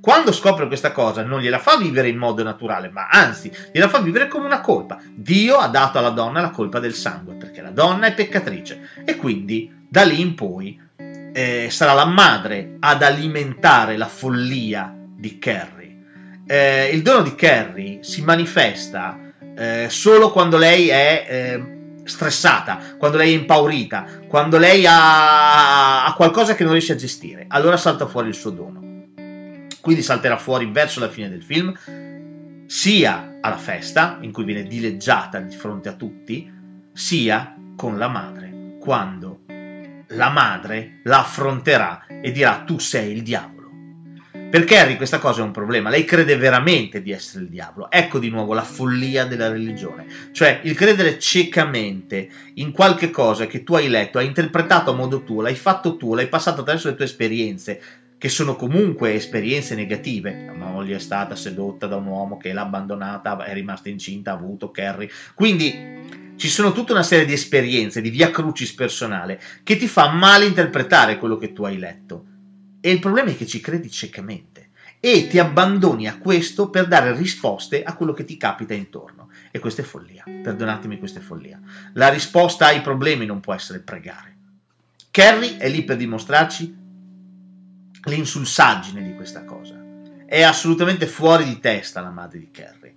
quando 0.00 0.32
scopre 0.32 0.68
questa 0.68 0.92
cosa, 0.92 1.22
non 1.24 1.40
gliela 1.40 1.58
fa 1.58 1.76
vivere 1.76 2.08
in 2.08 2.16
modo 2.16 2.42
naturale, 2.44 2.88
ma 2.88 3.08
anzi, 3.08 3.50
gliela 3.72 3.88
fa 3.88 3.98
vivere 3.98 4.28
come 4.28 4.46
una 4.46 4.60
colpa. 4.60 5.00
Dio 5.12 5.56
ha 5.56 5.66
dato 5.66 5.98
alla 5.98 6.10
donna 6.10 6.40
la 6.40 6.50
colpa 6.50 6.78
del 6.78 6.94
sangue, 6.94 7.34
perché 7.34 7.60
la 7.60 7.72
donna 7.72 8.06
è 8.06 8.14
peccatrice. 8.14 8.90
E 9.04 9.16
quindi, 9.16 9.84
da 9.88 10.04
lì 10.04 10.20
in 10.20 10.34
poi, 10.34 10.80
eh, 11.36 11.68
sarà 11.68 11.92
la 11.92 12.06
madre 12.06 12.76
ad 12.80 13.02
alimentare 13.02 13.98
la 13.98 14.06
follia 14.06 14.90
di 14.96 15.38
Carrie. 15.38 16.44
Eh, 16.46 16.88
il 16.94 17.02
dono 17.02 17.20
di 17.20 17.34
Carrie 17.34 18.02
si 18.02 18.22
manifesta 18.22 19.18
eh, 19.54 19.88
solo 19.90 20.30
quando 20.30 20.56
lei 20.56 20.88
è 20.88 21.26
eh, 21.28 22.00
stressata, 22.04 22.94
quando 22.96 23.18
lei 23.18 23.34
è 23.34 23.36
impaurita, 23.36 24.06
quando 24.26 24.56
lei 24.56 24.86
ha, 24.86 26.06
ha 26.06 26.14
qualcosa 26.14 26.54
che 26.54 26.62
non 26.62 26.72
riesce 26.72 26.94
a 26.94 26.96
gestire. 26.96 27.44
Allora 27.48 27.76
salta 27.76 28.06
fuori 28.06 28.28
il 28.28 28.34
suo 28.34 28.50
dono. 28.50 28.80
Quindi 29.82 30.02
salterà 30.02 30.38
fuori 30.38 30.70
verso 30.70 31.00
la 31.00 31.10
fine 31.10 31.28
del 31.28 31.42
film, 31.42 31.70
sia 32.66 33.36
alla 33.42 33.58
festa, 33.58 34.16
in 34.22 34.32
cui 34.32 34.44
viene 34.44 34.62
dileggiata 34.62 35.40
di 35.40 35.54
fronte 35.54 35.90
a 35.90 35.92
tutti, 35.92 36.50
sia 36.94 37.54
con 37.76 37.98
la 37.98 38.08
madre, 38.08 38.78
quando 38.80 39.35
la 40.08 40.30
madre 40.30 41.00
la 41.04 41.20
affronterà 41.20 42.06
e 42.22 42.30
dirà 42.32 42.62
tu 42.64 42.78
sei 42.78 43.12
il 43.12 43.22
diavolo. 43.22 43.54
Per 44.48 44.64
Carrie 44.64 44.96
questa 44.96 45.18
cosa 45.18 45.40
è 45.40 45.44
un 45.44 45.50
problema, 45.50 45.90
lei 45.90 46.04
crede 46.04 46.36
veramente 46.36 47.02
di 47.02 47.10
essere 47.10 47.44
il 47.44 47.50
diavolo. 47.50 47.90
Ecco 47.90 48.20
di 48.20 48.30
nuovo 48.30 48.54
la 48.54 48.62
follia 48.62 49.24
della 49.24 49.48
religione, 49.48 50.06
cioè 50.30 50.60
il 50.62 50.74
credere 50.76 51.18
ciecamente 51.18 52.28
in 52.54 52.70
qualche 52.70 53.10
cosa 53.10 53.46
che 53.46 53.64
tu 53.64 53.74
hai 53.74 53.88
letto, 53.88 54.18
hai 54.18 54.26
interpretato 54.26 54.92
a 54.92 54.94
modo 54.94 55.24
tuo, 55.24 55.42
l'hai 55.42 55.56
fatto 55.56 55.96
tu, 55.96 56.14
l'hai 56.14 56.28
passato 56.28 56.60
attraverso 56.60 56.88
le 56.88 56.94
tue 56.94 57.04
esperienze, 57.06 57.80
che 58.18 58.28
sono 58.28 58.56
comunque 58.56 59.14
esperienze 59.14 59.74
negative. 59.74 60.44
La 60.46 60.54
moglie 60.54 60.96
è 60.96 61.00
stata 61.00 61.34
sedotta 61.34 61.86
da 61.86 61.96
un 61.96 62.06
uomo 62.06 62.36
che 62.36 62.52
l'ha 62.52 62.62
abbandonata, 62.62 63.44
è 63.44 63.52
rimasta 63.52 63.88
incinta, 63.88 64.30
ha 64.30 64.34
avuto 64.34 64.70
Carrie. 64.70 65.10
Quindi 65.34 66.24
ci 66.36 66.48
sono 66.48 66.72
tutta 66.72 66.92
una 66.92 67.02
serie 67.02 67.24
di 67.24 67.32
esperienze, 67.32 68.00
di 68.00 68.10
via 68.10 68.30
crucis 68.30 68.72
personale, 68.72 69.40
che 69.62 69.76
ti 69.76 69.88
fa 69.88 70.10
male 70.10 70.44
interpretare 70.44 71.18
quello 71.18 71.36
che 71.36 71.52
tu 71.52 71.64
hai 71.64 71.78
letto. 71.78 72.24
E 72.80 72.90
il 72.90 73.00
problema 73.00 73.30
è 73.30 73.36
che 73.36 73.46
ci 73.46 73.60
credi 73.60 73.90
ciecamente 73.90 74.70
e 75.00 75.26
ti 75.28 75.38
abbandoni 75.38 76.08
a 76.08 76.18
questo 76.18 76.70
per 76.70 76.86
dare 76.86 77.14
risposte 77.14 77.82
a 77.82 77.94
quello 77.94 78.12
che 78.12 78.24
ti 78.24 78.36
capita 78.36 78.74
intorno. 78.74 79.30
E 79.50 79.58
questa 79.58 79.82
è 79.82 79.84
follia. 79.84 80.24
Perdonatemi, 80.24 80.98
questa 80.98 81.20
è 81.20 81.22
follia. 81.22 81.60
La 81.94 82.08
risposta 82.08 82.66
ai 82.66 82.80
problemi 82.80 83.26
non 83.26 83.40
può 83.40 83.54
essere 83.54 83.80
pregare. 83.80 84.36
Kerry 85.10 85.56
è 85.56 85.68
lì 85.68 85.82
per 85.84 85.96
dimostrarci 85.96 86.76
l'insulsaggine 88.04 89.02
di 89.02 89.14
questa 89.14 89.44
cosa. 89.44 89.82
È 90.26 90.42
assolutamente 90.42 91.06
fuori 91.06 91.44
di 91.44 91.58
testa 91.60 92.00
la 92.00 92.10
madre 92.10 92.38
di 92.38 92.50
Kerry. 92.50 92.94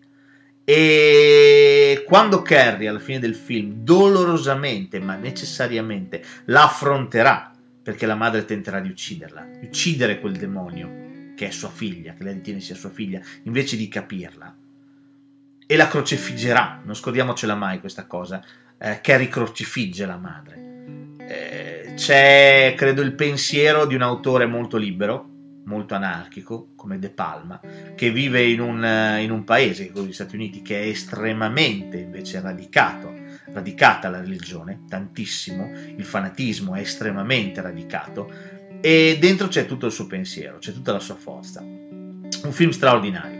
E 0.71 2.03
quando 2.05 2.43
Carrie 2.43 2.87
alla 2.87 2.99
fine 2.99 3.17
del 3.17 3.33
film 3.33 3.77
dolorosamente 3.77 4.99
ma 4.99 5.15
necessariamente 5.15 6.23
la 6.45 6.65
affronterà 6.65 7.51
perché 7.81 8.05
la 8.05 8.13
madre 8.13 8.45
tenterà 8.45 8.79
di 8.79 8.89
ucciderla, 8.89 9.47
di 9.59 9.65
uccidere 9.65 10.19
quel 10.19 10.35
demonio 10.35 11.33
che 11.35 11.47
è 11.47 11.49
sua 11.49 11.71
figlia, 11.71 12.13
che 12.13 12.23
lei 12.23 12.33
ritiene 12.35 12.59
sia 12.59 12.75
sua 12.75 12.91
figlia, 12.91 13.19
invece 13.45 13.77
di 13.77 13.87
capirla, 13.87 14.55
e 15.65 15.75
la 15.75 15.87
crocifiggerà, 15.87 16.81
non 16.83 16.93
scordiamocela 16.93 17.55
mai 17.55 17.79
questa 17.79 18.05
cosa, 18.05 18.45
eh, 18.77 18.99
Carrie 19.01 19.27
crocifigge 19.27 20.05
la 20.05 20.17
madre. 20.17 21.15
Eh, 21.17 21.93
c'è, 21.95 22.75
credo, 22.77 23.01
il 23.01 23.13
pensiero 23.13 23.87
di 23.87 23.95
un 23.95 24.03
autore 24.03 24.45
molto 24.45 24.77
libero, 24.77 25.28
molto 25.69 25.93
anarchico, 25.93 26.71
come 26.75 26.97
De 26.97 27.11
Palma, 27.11 27.61
che 27.95 28.09
vive 28.11 28.43
in 28.43 28.59
un, 28.59 28.83
eh, 28.83 29.21
in 29.21 29.29
un 29.29 29.43
paese, 29.43 29.91
come 29.91 30.07
gli 30.07 30.13
Stati 30.13 30.35
Uniti, 30.35 30.63
che 30.63 30.81
è 30.81 30.87
estremamente 30.87 31.97
invece 31.97 32.41
radicato, 32.41 33.13
radicata 33.53 34.09
la 34.09 34.19
religione, 34.19 34.85
tantissimo, 34.89 35.71
il 35.95 36.03
fanatismo 36.03 36.73
è 36.73 36.79
estremamente 36.79 37.61
radicato, 37.61 38.31
e 38.81 39.17
dentro 39.19 39.47
c'è 39.47 39.67
tutto 39.67 39.85
il 39.85 39.91
suo 39.91 40.07
pensiero, 40.07 40.57
c'è 40.57 40.73
tutta 40.73 40.91
la 40.91 40.99
sua 40.99 41.15
forza. 41.15 41.61
Un 41.61 42.51
film 42.51 42.71
straordinario. 42.71 43.37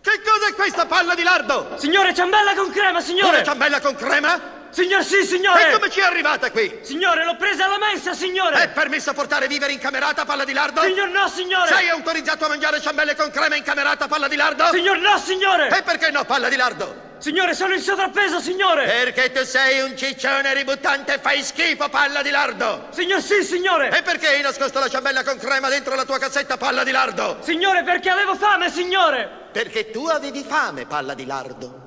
Che 0.00 0.20
cosa 0.24 0.48
è 0.50 0.54
questa 0.54 0.86
palla 0.86 1.14
di 1.14 1.22
lardo? 1.22 1.76
Signore, 1.76 2.12
ciambella 2.12 2.54
con 2.54 2.70
crema, 2.72 3.00
signore! 3.00 3.36
Una 3.36 3.44
ciambella 3.44 3.80
con 3.80 3.94
crema? 3.94 4.54
Signor 4.76 5.02
sì, 5.02 5.24
signore! 5.24 5.70
E 5.70 5.72
come 5.72 5.88
ci 5.88 6.00
è 6.00 6.02
arrivata 6.02 6.50
qui? 6.50 6.80
Signore, 6.82 7.24
l'ho 7.24 7.36
presa 7.36 7.64
alla 7.64 7.78
mensa, 7.78 8.12
signore! 8.12 8.62
È 8.62 8.68
permesso 8.68 9.14
portare 9.14 9.48
vivere 9.48 9.72
in 9.72 9.78
camerata 9.78 10.26
palla 10.26 10.44
di 10.44 10.52
lardo? 10.52 10.82
Signor 10.82 11.08
no, 11.08 11.26
signore! 11.28 11.68
Sei 11.68 11.88
autorizzato 11.88 12.44
a 12.44 12.48
mangiare 12.48 12.78
ciambelle 12.78 13.16
con 13.16 13.30
crema 13.30 13.56
in 13.56 13.62
camerata 13.62 14.06
palla 14.06 14.28
di 14.28 14.36
lardo? 14.36 14.66
Signor 14.66 14.98
no, 14.98 15.16
signore! 15.16 15.74
E 15.74 15.82
perché 15.82 16.10
no 16.10 16.24
palla 16.24 16.50
di 16.50 16.56
lardo? 16.56 17.14
Signore, 17.16 17.54
sono 17.54 17.72
in 17.72 17.80
sovrappeso, 17.80 18.38
signore! 18.38 18.84
Perché 18.84 19.32
tu 19.32 19.46
sei 19.46 19.80
un 19.80 19.96
ciccione 19.96 20.52
ributtante 20.52 21.14
e 21.14 21.18
fai 21.20 21.42
schifo, 21.42 21.88
palla 21.88 22.20
di 22.20 22.28
lardo! 22.28 22.88
Signor 22.90 23.22
sì, 23.22 23.42
signore! 23.44 23.96
E 23.96 24.02
perché 24.02 24.26
hai 24.26 24.42
nascosto 24.42 24.78
la 24.78 24.90
ciambella 24.90 25.24
con 25.24 25.38
crema 25.38 25.70
dentro 25.70 25.94
la 25.94 26.04
tua 26.04 26.18
cassetta, 26.18 26.58
palla 26.58 26.84
di 26.84 26.90
lardo? 26.90 27.38
Signore, 27.40 27.82
perché 27.82 28.10
avevo 28.10 28.34
fame, 28.34 28.70
signore! 28.70 29.48
Perché 29.52 29.90
tu 29.90 30.04
avevi 30.04 30.44
fame, 30.46 30.84
palla 30.84 31.14
di 31.14 31.24
lardo. 31.24 31.85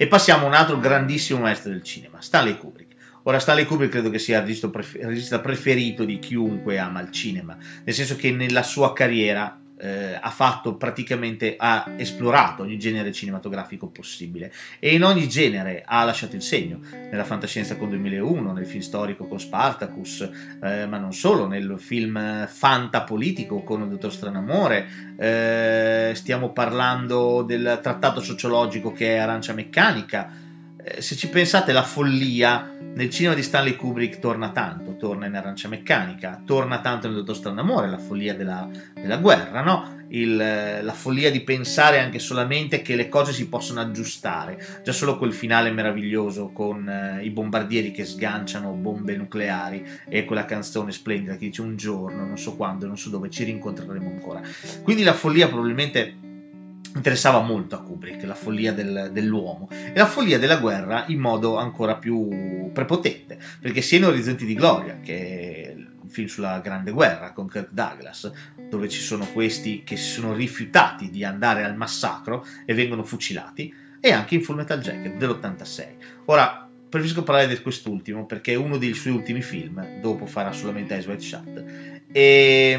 E 0.00 0.06
passiamo 0.06 0.46
a 0.46 0.48
un 0.48 0.54
altro 0.54 0.78
grandissimo 0.78 1.40
maestro 1.40 1.70
del 1.70 1.82
cinema, 1.82 2.22
Stanley 2.22 2.56
Kubrick. 2.56 2.94
Ora, 3.24 3.38
Stanley 3.38 3.66
Kubrick 3.66 3.92
credo 3.92 4.08
che 4.08 4.18
sia 4.18 4.38
il 4.38 4.46
regista, 4.46 5.40
preferito 5.40 6.06
di 6.06 6.18
chiunque 6.18 6.78
ama 6.78 7.02
il 7.02 7.10
cinema, 7.10 7.54
nel 7.84 7.94
senso 7.94 8.16
che 8.16 8.30
nella 8.30 8.62
sua 8.62 8.94
carriera 8.94 9.60
eh, 9.80 10.18
ha 10.20 10.30
fatto 10.30 10.76
praticamente, 10.76 11.54
ha 11.56 11.92
esplorato 11.96 12.62
ogni 12.62 12.78
genere 12.78 13.12
cinematografico 13.12 13.88
possibile. 13.88 14.52
E 14.78 14.94
in 14.94 15.04
ogni 15.04 15.28
genere 15.28 15.82
ha 15.86 16.04
lasciato 16.04 16.36
il 16.36 16.42
segno, 16.42 16.80
nella 16.90 17.24
fantascienza 17.24 17.76
con 17.76 17.88
2001, 17.88 18.52
nel 18.52 18.66
film 18.66 18.82
storico 18.82 19.26
con 19.26 19.40
Spartacus, 19.40 20.28
eh, 20.62 20.86
ma 20.86 20.98
non 20.98 21.12
solo, 21.12 21.46
nel 21.46 21.76
film 21.78 22.46
fantapolitico 22.46 23.62
con 23.62 23.82
il 23.82 23.88
Dottor 23.88 24.12
Stranamore, 24.12 24.86
eh, 25.18 26.12
stiamo 26.14 26.52
parlando 26.52 27.42
del 27.42 27.80
trattato 27.82 28.20
sociologico 28.20 28.92
che 28.92 29.14
è 29.14 29.18
Arancia 29.18 29.52
Meccanica, 29.52 30.48
se 30.98 31.16
ci 31.16 31.28
pensate 31.28 31.72
la 31.72 31.82
follia 31.82 32.78
nel 32.92 33.08
cinema 33.08 33.34
di 33.34 33.42
Stanley 33.42 33.76
Kubrick 33.76 34.18
torna 34.18 34.50
tanto, 34.50 34.96
torna 34.96 35.26
in 35.26 35.34
Arancia 35.34 35.68
Meccanica, 35.68 36.42
torna 36.44 36.80
tanto 36.80 37.06
nel 37.06 37.18
Dottor 37.18 37.36
Stranamore, 37.36 37.88
la 37.88 37.98
follia 37.98 38.34
della, 38.34 38.68
della 38.94 39.18
guerra, 39.18 39.62
no? 39.62 39.98
Il, 40.08 40.36
la 40.36 40.92
follia 40.92 41.30
di 41.30 41.40
pensare 41.42 42.00
anche 42.00 42.18
solamente 42.18 42.82
che 42.82 42.96
le 42.96 43.08
cose 43.08 43.32
si 43.32 43.48
possono 43.48 43.80
aggiustare. 43.80 44.80
Già 44.82 44.90
solo 44.90 45.18
quel 45.18 45.32
finale 45.32 45.70
meraviglioso 45.70 46.50
con 46.50 46.88
eh, 46.88 47.22
i 47.22 47.30
bombardieri 47.30 47.92
che 47.92 48.04
sganciano 48.04 48.72
bombe 48.72 49.16
nucleari 49.16 49.86
e 50.08 50.24
quella 50.24 50.44
canzone 50.44 50.90
splendida 50.90 51.34
che 51.34 51.46
dice 51.46 51.62
un 51.62 51.76
giorno, 51.76 52.26
non 52.26 52.38
so 52.38 52.56
quando, 52.56 52.86
non 52.86 52.98
so 52.98 53.08
dove, 53.08 53.30
ci 53.30 53.44
rincontreremo 53.44 54.08
ancora. 54.08 54.40
Quindi 54.82 55.04
la 55.04 55.14
follia 55.14 55.46
probabilmente 55.46 56.28
interessava 56.94 57.40
molto 57.40 57.76
a 57.76 57.82
Kubrick, 57.82 58.24
la 58.24 58.34
follia 58.34 58.72
del, 58.72 59.10
dell'uomo 59.12 59.68
e 59.70 59.92
la 59.94 60.06
follia 60.06 60.38
della 60.38 60.56
guerra 60.56 61.04
in 61.08 61.18
modo 61.18 61.56
ancora 61.56 61.96
più 61.96 62.70
prepotente, 62.72 63.38
perché 63.60 63.80
sia 63.80 63.98
in 63.98 64.06
Orizzonti 64.06 64.44
di 64.44 64.54
Gloria, 64.54 64.98
che 65.00 65.74
è 65.74 65.74
un 65.76 66.08
film 66.08 66.26
sulla 66.26 66.58
Grande 66.60 66.90
Guerra 66.90 67.32
con 67.32 67.48
Kirk 67.48 67.68
Douglas, 67.70 68.30
dove 68.68 68.88
ci 68.88 69.00
sono 69.00 69.26
questi 69.32 69.82
che 69.84 69.96
si 69.96 70.10
sono 70.10 70.34
rifiutati 70.34 71.10
di 71.10 71.24
andare 71.24 71.64
al 71.64 71.76
massacro 71.76 72.44
e 72.64 72.74
vengono 72.74 73.04
fucilati, 73.04 73.72
e 74.00 74.12
anche 74.12 74.34
in 74.34 74.42
Full 74.42 74.56
Metal 74.56 74.80
Jacket 74.80 75.16
dell'86. 75.16 75.86
Ora, 76.26 76.68
preferisco 76.88 77.22
parlare 77.22 77.46
di 77.46 77.60
quest'ultimo 77.60 78.26
perché 78.26 78.52
è 78.52 78.56
uno 78.56 78.78
dei 78.78 78.94
suoi 78.94 79.12
ultimi 79.12 79.42
film, 79.42 80.00
dopo 80.00 80.26
farà 80.26 80.52
solamente 80.52 80.96
Ice 80.96 81.08
White 81.08 81.22
Shut, 81.22 81.64
e 82.10 82.76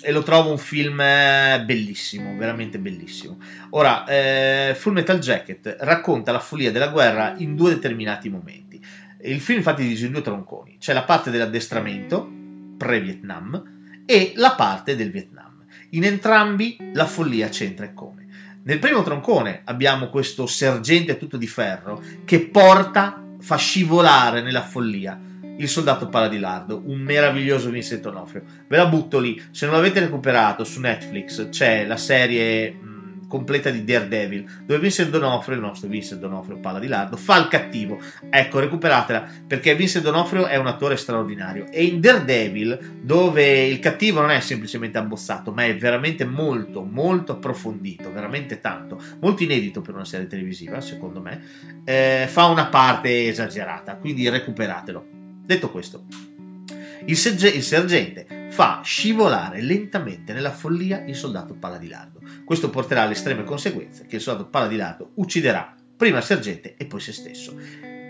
e 0.00 0.12
lo 0.12 0.22
trovo 0.22 0.50
un 0.50 0.58
film 0.58 1.00
eh, 1.00 1.62
bellissimo, 1.64 2.36
veramente 2.36 2.78
bellissimo. 2.78 3.38
Ora, 3.70 4.04
eh, 4.06 4.74
Full 4.76 4.92
Metal 4.92 5.18
Jacket 5.18 5.76
racconta 5.80 6.32
la 6.32 6.38
follia 6.38 6.70
della 6.70 6.88
guerra 6.88 7.34
in 7.38 7.56
due 7.56 7.70
determinati 7.70 8.28
momenti. 8.28 8.84
Il 9.22 9.40
film 9.40 9.58
infatti 9.58 9.82
divide 9.82 10.06
in 10.06 10.12
due 10.12 10.22
tronconi, 10.22 10.76
c'è 10.78 10.92
la 10.92 11.02
parte 11.02 11.30
dell'addestramento, 11.30 12.30
pre-Vietnam, 12.76 14.02
e 14.06 14.32
la 14.36 14.52
parte 14.52 14.94
del 14.94 15.10
Vietnam. 15.10 15.64
In 15.90 16.04
entrambi 16.04 16.76
la 16.92 17.06
follia 17.06 17.48
c'entra 17.48 17.86
e 17.86 17.94
come. 17.94 18.26
Nel 18.62 18.78
primo 18.78 19.02
troncone 19.02 19.62
abbiamo 19.64 20.08
questo 20.08 20.46
sergente 20.46 21.16
tutto 21.16 21.36
di 21.36 21.46
ferro 21.46 22.02
che 22.24 22.40
porta, 22.40 23.22
fa 23.38 23.56
scivolare 23.56 24.42
nella 24.42 24.62
follia 24.62 25.18
il 25.58 25.68
soldato 25.68 26.08
Paradilardo, 26.08 26.82
un 26.84 26.98
meraviglioso 26.98 27.70
Vincent 27.70 28.04
Onofrio. 28.06 28.42
Ve 28.66 28.76
la 28.76 28.86
butto 28.86 29.18
lì, 29.18 29.40
se 29.50 29.66
non 29.66 29.74
l'avete 29.74 30.00
recuperato 30.00 30.64
su 30.64 30.80
Netflix 30.80 31.48
c'è 31.48 31.86
la 31.86 31.96
serie 31.96 32.70
mh, 32.70 33.28
completa 33.28 33.70
di 33.70 33.84
Daredevil, 33.84 34.62
dove 34.64 34.80
Vincent 34.80 35.10
Donofrio, 35.10 35.56
il 35.56 35.60
nostro 35.60 35.88
Vincent 35.88 36.20
Donofrio 36.20 36.58
Paradilardo, 36.58 37.16
fa 37.16 37.38
il 37.38 37.48
cattivo. 37.48 37.98
Ecco, 38.30 38.60
recuperatela, 38.60 39.28
perché 39.46 39.74
Vincent 39.74 40.04
Donofrio 40.04 40.46
è 40.46 40.56
un 40.56 40.66
attore 40.66 40.96
straordinario. 40.96 41.66
E 41.70 41.84
in 41.84 42.00
Daredevil, 42.00 42.98
dove 43.00 43.64
il 43.64 43.78
cattivo 43.80 44.20
non 44.20 44.30
è 44.30 44.40
semplicemente 44.40 44.98
abbozzato, 44.98 45.52
ma 45.52 45.64
è 45.64 45.76
veramente 45.76 46.24
molto, 46.24 46.82
molto 46.82 47.32
approfondito, 47.32 48.12
veramente 48.12 48.60
tanto, 48.60 49.00
molto 49.20 49.42
inedito 49.42 49.80
per 49.80 49.94
una 49.94 50.04
serie 50.04 50.26
televisiva, 50.26 50.80
secondo 50.80 51.20
me, 51.20 51.42
eh, 51.84 52.26
fa 52.28 52.46
una 52.46 52.66
parte 52.66 53.28
esagerata, 53.28 53.96
quindi 53.96 54.28
recuperatelo. 54.28 55.15
Detto 55.46 55.70
questo, 55.70 56.04
il, 57.04 57.16
segge- 57.16 57.50
il, 57.50 57.62
sergente 57.62 58.48
fa 58.50 58.80
scivolare 58.82 59.62
lentamente 59.62 60.32
nella 60.32 60.50
follia 60.50 61.04
il 61.04 61.14
soldato 61.14 61.54
Paladilardo. 61.54 62.20
Questo 62.44 62.68
porterà 62.68 63.02
alle 63.02 63.12
estreme 63.12 63.44
conseguenze 63.44 64.06
che 64.06 64.16
il 64.16 64.22
soldato 64.22 64.48
Paladilardo 64.48 65.12
ucciderà 65.14 65.72
prima 65.96 66.18
il 66.18 66.24
sergente 66.24 66.74
e 66.76 66.86
poi 66.86 66.98
se 66.98 67.12
stesso. 67.12 67.56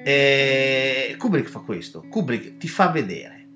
E 0.03 1.15
Kubrick 1.19 1.51
fa 1.51 1.59
questo, 1.59 2.07
Kubrick 2.09 2.57
ti 2.57 2.69
fa 2.69 2.89
vedere 2.89 3.47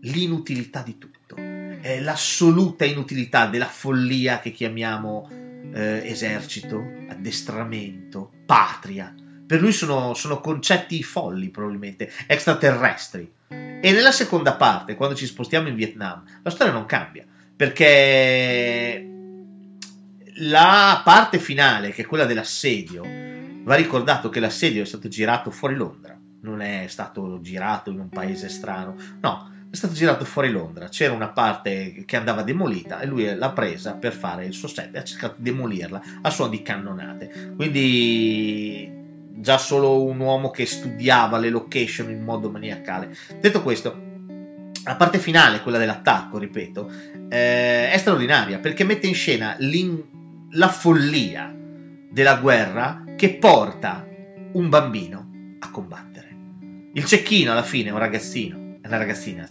l'inutilità 0.00 0.82
di 0.82 0.98
tutto, 0.98 1.36
eh, 1.36 2.00
l'assoluta 2.00 2.84
inutilità 2.84 3.46
della 3.46 3.66
follia 3.66 4.40
che 4.40 4.50
chiamiamo 4.50 5.28
eh, 5.72 6.02
esercito, 6.04 6.82
addestramento, 7.08 8.32
patria, 8.44 9.14
per 9.50 9.60
lui 9.60 9.72
sono, 9.72 10.14
sono 10.14 10.40
concetti 10.40 11.02
folli 11.02 11.48
probabilmente, 11.48 12.08
extraterrestri. 12.28 13.28
E 13.48 13.90
nella 13.90 14.12
seconda 14.12 14.54
parte, 14.54 14.94
quando 14.94 15.16
ci 15.16 15.26
spostiamo 15.26 15.66
in 15.66 15.74
Vietnam, 15.74 16.22
la 16.40 16.50
storia 16.50 16.72
non 16.72 16.86
cambia, 16.86 17.26
perché 17.56 19.10
la 20.36 21.02
parte 21.04 21.40
finale, 21.40 21.90
che 21.90 22.02
è 22.02 22.06
quella 22.06 22.26
dell'assedio, 22.26 23.02
va 23.64 23.74
ricordato 23.74 24.28
che 24.28 24.38
l'assedio 24.38 24.82
è 24.82 24.86
stato 24.86 25.08
girato 25.08 25.50
fuori 25.50 25.74
Londra, 25.74 26.16
non 26.42 26.60
è 26.60 26.84
stato 26.86 27.40
girato 27.40 27.90
in 27.90 27.98
un 27.98 28.08
paese 28.08 28.48
strano, 28.48 28.94
no, 29.20 29.50
è 29.68 29.74
stato 29.74 29.94
girato 29.94 30.24
fuori 30.24 30.52
Londra. 30.52 30.86
C'era 30.86 31.12
una 31.12 31.30
parte 31.30 32.04
che 32.06 32.16
andava 32.16 32.42
demolita 32.42 33.00
e 33.00 33.06
lui 33.06 33.34
l'ha 33.34 33.50
presa 33.50 33.94
per 33.94 34.12
fare 34.12 34.46
il 34.46 34.52
suo 34.52 34.68
set 34.68 34.94
e 34.94 34.98
ha 34.98 35.04
cercato 35.04 35.34
di 35.38 35.50
demolirla 35.50 36.02
a 36.22 36.30
suon 36.30 36.50
di 36.50 36.62
cannonate. 36.62 37.54
Quindi 37.56 38.98
già 39.40 39.58
solo 39.58 40.04
un 40.04 40.18
uomo 40.20 40.50
che 40.50 40.66
studiava 40.66 41.38
le 41.38 41.50
location 41.50 42.10
in 42.10 42.22
modo 42.22 42.50
maniacale. 42.50 43.16
Detto 43.40 43.62
questo, 43.62 44.08
la 44.84 44.96
parte 44.96 45.18
finale, 45.18 45.62
quella 45.62 45.78
dell'attacco, 45.78 46.38
ripeto, 46.38 46.90
eh, 47.28 47.90
è 47.90 47.96
straordinaria 47.98 48.58
perché 48.58 48.84
mette 48.84 49.06
in 49.06 49.14
scena 49.14 49.56
la 50.52 50.68
follia 50.68 51.54
della 52.10 52.36
guerra 52.36 53.04
che 53.16 53.34
porta 53.34 54.06
un 54.52 54.68
bambino 54.68 55.56
a 55.60 55.70
combattere. 55.70 56.28
Il 56.92 57.04
cecchino 57.04 57.52
alla 57.52 57.62
fine 57.62 57.90
è 57.90 57.92
un 57.92 57.98
ragazzino, 57.98 58.78
è 58.80 58.86
una 58.86 58.96
ragazzina, 58.96 59.48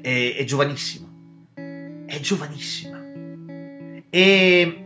è, 0.00 0.34
è 0.36 0.44
giovanissima, 0.44 1.06
è 1.54 2.18
giovanissima. 2.20 3.04
E 4.10 4.84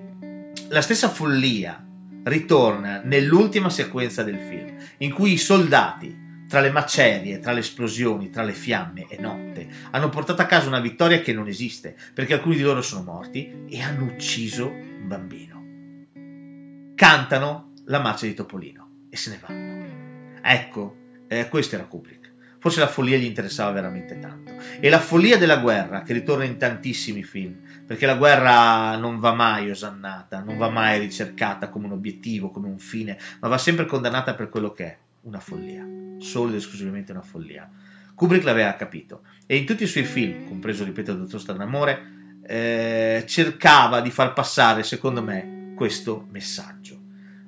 la 0.69 0.81
stessa 0.81 1.09
follia 1.09 1.82
ritorna 2.25 3.01
nell'ultima 3.05 3.71
sequenza 3.71 4.23
del 4.23 4.39
film, 4.39 4.77
in 4.99 5.13
cui 5.13 5.33
i 5.33 5.39
soldati, 5.39 6.21
tra 6.49 6.61
le 6.61 6.71
macerie, 6.71 7.39
tra 7.39 7.53
le 7.53 7.61
esplosioni, 7.61 8.31
tra 8.31 8.43
le 8.43 8.53
fiamme 8.53 9.07
e 9.09 9.19
notte, 9.19 9.69
hanno 9.91 10.09
portato 10.09 10.43
a 10.43 10.47
casa 10.47 10.69
una 10.69 10.81
vittoria 10.81 11.21
che 11.21 11.33
non 11.33 11.49
esiste, 11.49 11.97
perché 12.13 12.35
alcuni 12.35 12.57
di 12.57 12.63
loro 12.63 12.83
sono 12.83 13.03
morti 13.03 13.65
e 13.69 13.81
hanno 13.81 14.05
ucciso 14.05 14.69
un 14.69 15.09
bambino. 15.09 16.95
Cantano 16.95 17.73
la 17.87 18.01
marcia 18.01 18.27
di 18.27 18.35
Topolino 18.35 19.07
e 19.09 19.17
se 19.17 19.31
ne 19.31 19.41
vanno. 19.45 20.41
Ecco, 20.43 20.97
eh, 21.29 21.49
questo 21.49 21.75
era 21.77 21.85
Kubrick. 21.85 22.31
Forse 22.59 22.79
la 22.79 22.87
follia 22.87 23.17
gli 23.17 23.25
interessava 23.25 23.73
veramente 23.73 24.21
tanto. 24.21 24.55
E 24.79 24.89
la 24.89 25.01
follia 25.01 25.37
della 25.37 25.57
guerra, 25.57 26.03
che 26.03 26.13
ritorna 26.13 26.45
in 26.45 26.59
tantissimi 26.59 27.25
film, 27.25 27.59
perché 27.87 28.07
la 28.07 28.17
guerra 28.17 28.97
non 28.97 29.19
va 29.19 29.33
mai 29.33 29.71
osannata, 29.71 30.41
non 30.41 30.57
va 30.57 30.71
mai 30.71 30.99
ricercata 30.99 31.69
come 31.69 31.87
un 31.87 31.93
obiettivo, 31.93 32.51
come 32.51 32.69
un 32.69 32.79
fine, 32.79 33.19
ma 33.41 33.49
va 33.49 33.59
sempre 33.59 33.87
condannata 33.87 34.35
per 34.35 34.49
quello 34.49 34.73
che 34.73 34.85
è, 34.85 34.99
una 35.23 35.41
follia, 35.41 35.87
solo 36.19 36.51
ed 36.51 36.57
esclusivamente 36.57 37.13
una 37.13 37.23
follia. 37.23 37.69
Kubrick 38.15 38.45
l'aveva 38.45 38.75
capito 38.75 39.23
e 39.47 39.57
in 39.57 39.67
tutti 39.67 39.83
i 39.85 39.89
suoi 39.89 40.05
film, 40.05 40.47
compreso, 40.47 40.85
ripeto, 40.85 41.13
il 41.13 41.19
Dottor 41.19 41.41
Stranamore, 41.41 42.13
eh, 42.47 43.25
cercava 43.27 44.01
di 44.01 44.11
far 44.11 44.33
passare, 44.33 44.83
secondo 44.83 45.23
me, 45.23 45.73
questo 45.77 46.27
messaggio. 46.31 47.01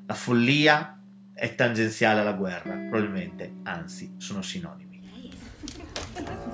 La 0.06 0.14
follia 0.14 1.00
è 1.32 1.54
tangenziale 1.54 2.20
alla 2.20 2.32
guerra, 2.32 2.72
probabilmente, 2.72 3.54
anzi, 3.64 4.14
sono 4.18 4.42
sinonimi. 4.42 5.00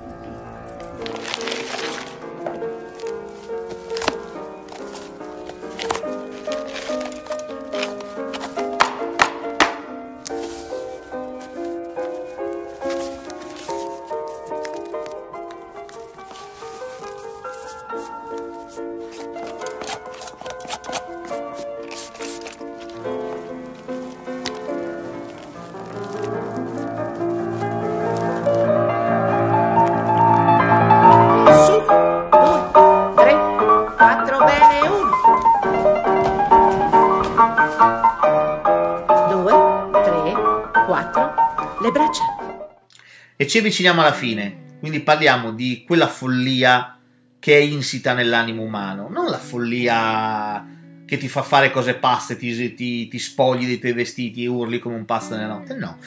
ci 43.51 43.57
avviciniamo 43.57 43.99
alla 43.99 44.13
fine, 44.13 44.77
quindi 44.79 45.01
parliamo 45.01 45.51
di 45.51 45.83
quella 45.85 46.07
follia 46.07 46.97
che 47.37 47.57
è 47.57 47.59
insita 47.59 48.13
nell'animo 48.13 48.63
umano, 48.63 49.09
non 49.09 49.25
la 49.25 49.39
follia 49.39 50.65
che 51.05 51.17
ti 51.17 51.27
fa 51.27 51.41
fare 51.41 51.69
cose 51.69 51.95
pazze, 51.95 52.37
ti, 52.37 52.73
ti, 52.73 53.09
ti 53.09 53.19
spogli 53.19 53.65
dei 53.65 53.77
tuoi 53.77 53.91
vestiti 53.91 54.45
e 54.45 54.47
urli 54.47 54.79
come 54.79 54.95
un 54.95 55.03
pazzo 55.03 55.35
nella 55.35 55.49
notte, 55.49 55.73
no. 55.73 55.97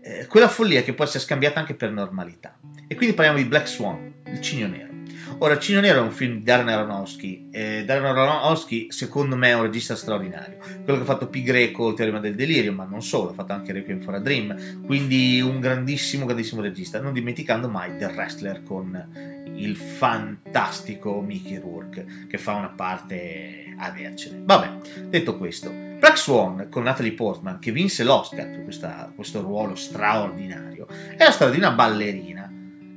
Eh, 0.00 0.26
quella 0.26 0.48
follia 0.48 0.82
che 0.82 0.92
può 0.92 1.04
essere 1.04 1.22
scambiata 1.22 1.60
anche 1.60 1.74
per 1.74 1.92
normalità. 1.92 2.58
E 2.88 2.96
quindi 2.96 3.14
parliamo 3.14 3.38
di 3.38 3.44
Black 3.44 3.68
Swan, 3.68 4.14
il 4.32 4.40
cigno 4.40 4.66
nero. 4.66 4.91
Ora, 5.38 5.58
Cino 5.58 5.80
Nero 5.80 5.98
è 5.98 6.02
un 6.02 6.10
film 6.10 6.38
di 6.38 6.42
Darren 6.42 6.68
Aronofsky. 6.68 7.48
Eh, 7.50 7.84
Darren 7.84 8.04
Aronofsky, 8.04 8.90
secondo 8.90 9.36
me, 9.36 9.48
è 9.48 9.54
un 9.54 9.62
regista 9.62 9.96
straordinario. 9.96 10.58
Quello 10.84 10.98
che 10.98 11.04
ha 11.04 11.12
fatto 11.12 11.28
Pi 11.28 11.42
Greco, 11.42 11.88
il 11.88 11.94
teorema 11.94 12.20
del 12.20 12.34
delirio, 12.34 12.72
ma 12.72 12.84
non 12.84 13.02
solo, 13.02 13.30
ha 13.30 13.34
fatto 13.34 13.52
anche 13.52 13.72
Requiem 13.72 14.00
for 14.00 14.14
a 14.14 14.20
Dream. 14.20 14.84
Quindi 14.84 15.40
un 15.40 15.60
grandissimo, 15.60 16.26
grandissimo 16.26 16.60
regista. 16.60 17.00
Non 17.00 17.12
dimenticando 17.12 17.68
mai 17.68 17.96
The 17.96 18.06
Wrestler 18.06 18.62
con 18.62 19.40
il 19.54 19.76
fantastico 19.76 21.20
Mickey 21.20 21.58
Rourke, 21.58 22.26
che 22.28 22.38
fa 22.38 22.54
una 22.54 22.70
parte 22.70 23.74
a 23.78 23.86
avercene. 23.86 24.40
Vabbè, 24.44 25.08
detto 25.08 25.36
questo, 25.36 25.70
Black 25.70 26.18
Swan 26.18 26.68
con 26.70 26.82
Natalie 26.82 27.12
Portman, 27.12 27.58
che 27.58 27.70
vinse 27.70 28.04
l'Oscar 28.04 28.50
per 28.50 29.14
questo 29.14 29.40
ruolo 29.40 29.74
straordinario, 29.74 30.86
è 31.16 31.22
la 31.22 31.30
storia 31.30 31.54
di 31.54 31.60
una 31.60 31.72
ballerina 31.72 32.41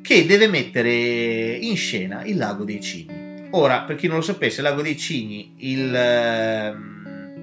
che 0.06 0.28
deve 0.28 0.48
mettere 0.48 0.92
in 0.92 1.76
scena 1.76 2.24
il 2.26 2.38
Lago 2.38 2.64
dei 2.64 2.80
Cigni. 2.80 3.48
Ora, 3.50 3.82
per 3.82 3.96
chi 3.96 4.06
non 4.06 4.18
lo 4.18 4.22
sapesse, 4.22 4.62
il 4.62 4.68
Lago 4.68 4.84
dei 4.84 4.96
Cigni, 4.96 5.56
il, 5.58 5.92
ehm, 5.92 7.42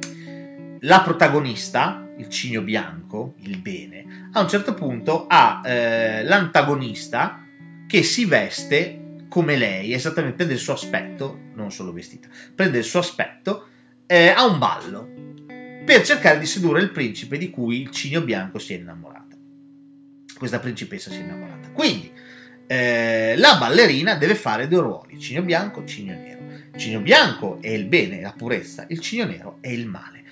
la 0.83 1.01
protagonista, 1.01 2.09
il 2.19 2.29
cigno 2.29 2.63
bianco, 2.63 3.35
il 3.41 3.59
bene, 3.59 4.29
a 4.31 4.41
un 4.41 4.49
certo 4.49 4.75
punto 4.75 5.27
ha 5.27 5.61
eh, 5.65 6.23
l'antagonista 6.23 7.45
che 7.89 8.05
si 8.05 8.27
veste 8.27 9.17
come 9.29 9.57
lei, 9.57 9.93
esattamente 9.93 10.37
prende 10.37 10.55
il 10.55 10.61
suo 10.61 10.75
aspetto, 10.75 11.41
non 11.55 11.73
solo 11.73 11.93
vestita, 11.93 12.29
prende 12.55 12.79
il 12.79 12.85
suo 12.85 13.01
aspetto 13.01 13.67
eh, 14.07 14.29
a 14.29 14.47
un 14.47 14.59
ballo 14.59 15.09
per 15.85 16.03
cercare 16.03 16.39
di 16.39 16.47
sedurre 16.47 16.81
il 16.81 16.91
principe 16.91 17.39
di 17.39 17.51
cui 17.51 17.81
il 17.81 17.91
cigno 17.91 18.21
bianco 18.21 18.61
si 18.61 18.75
è 18.75 18.77
innamorata. 18.77 19.37
Questa 20.39 20.61
principessa 20.61 21.11
si 21.11 21.19
è 21.19 21.23
innamorata. 21.23 21.71
Quindi 21.71 22.22
eh, 22.73 23.35
la 23.37 23.59
ballerina 23.59 24.15
deve 24.15 24.35
fare 24.35 24.67
due 24.67 24.81
ruoli, 24.81 25.21
cigno 25.21 25.43
bianco, 25.43 25.85
cigno 25.85 26.15
nero. 26.15 26.41
Cigno 26.75 27.01
bianco 27.01 27.59
è 27.61 27.69
il 27.69 27.85
bene, 27.85 28.23
la 28.23 28.33
purezza, 28.35 28.87
il 28.89 28.99
cigno 28.99 29.27
nero 29.27 29.59
è 29.61 29.69
il 29.69 29.87
male. 29.87 30.23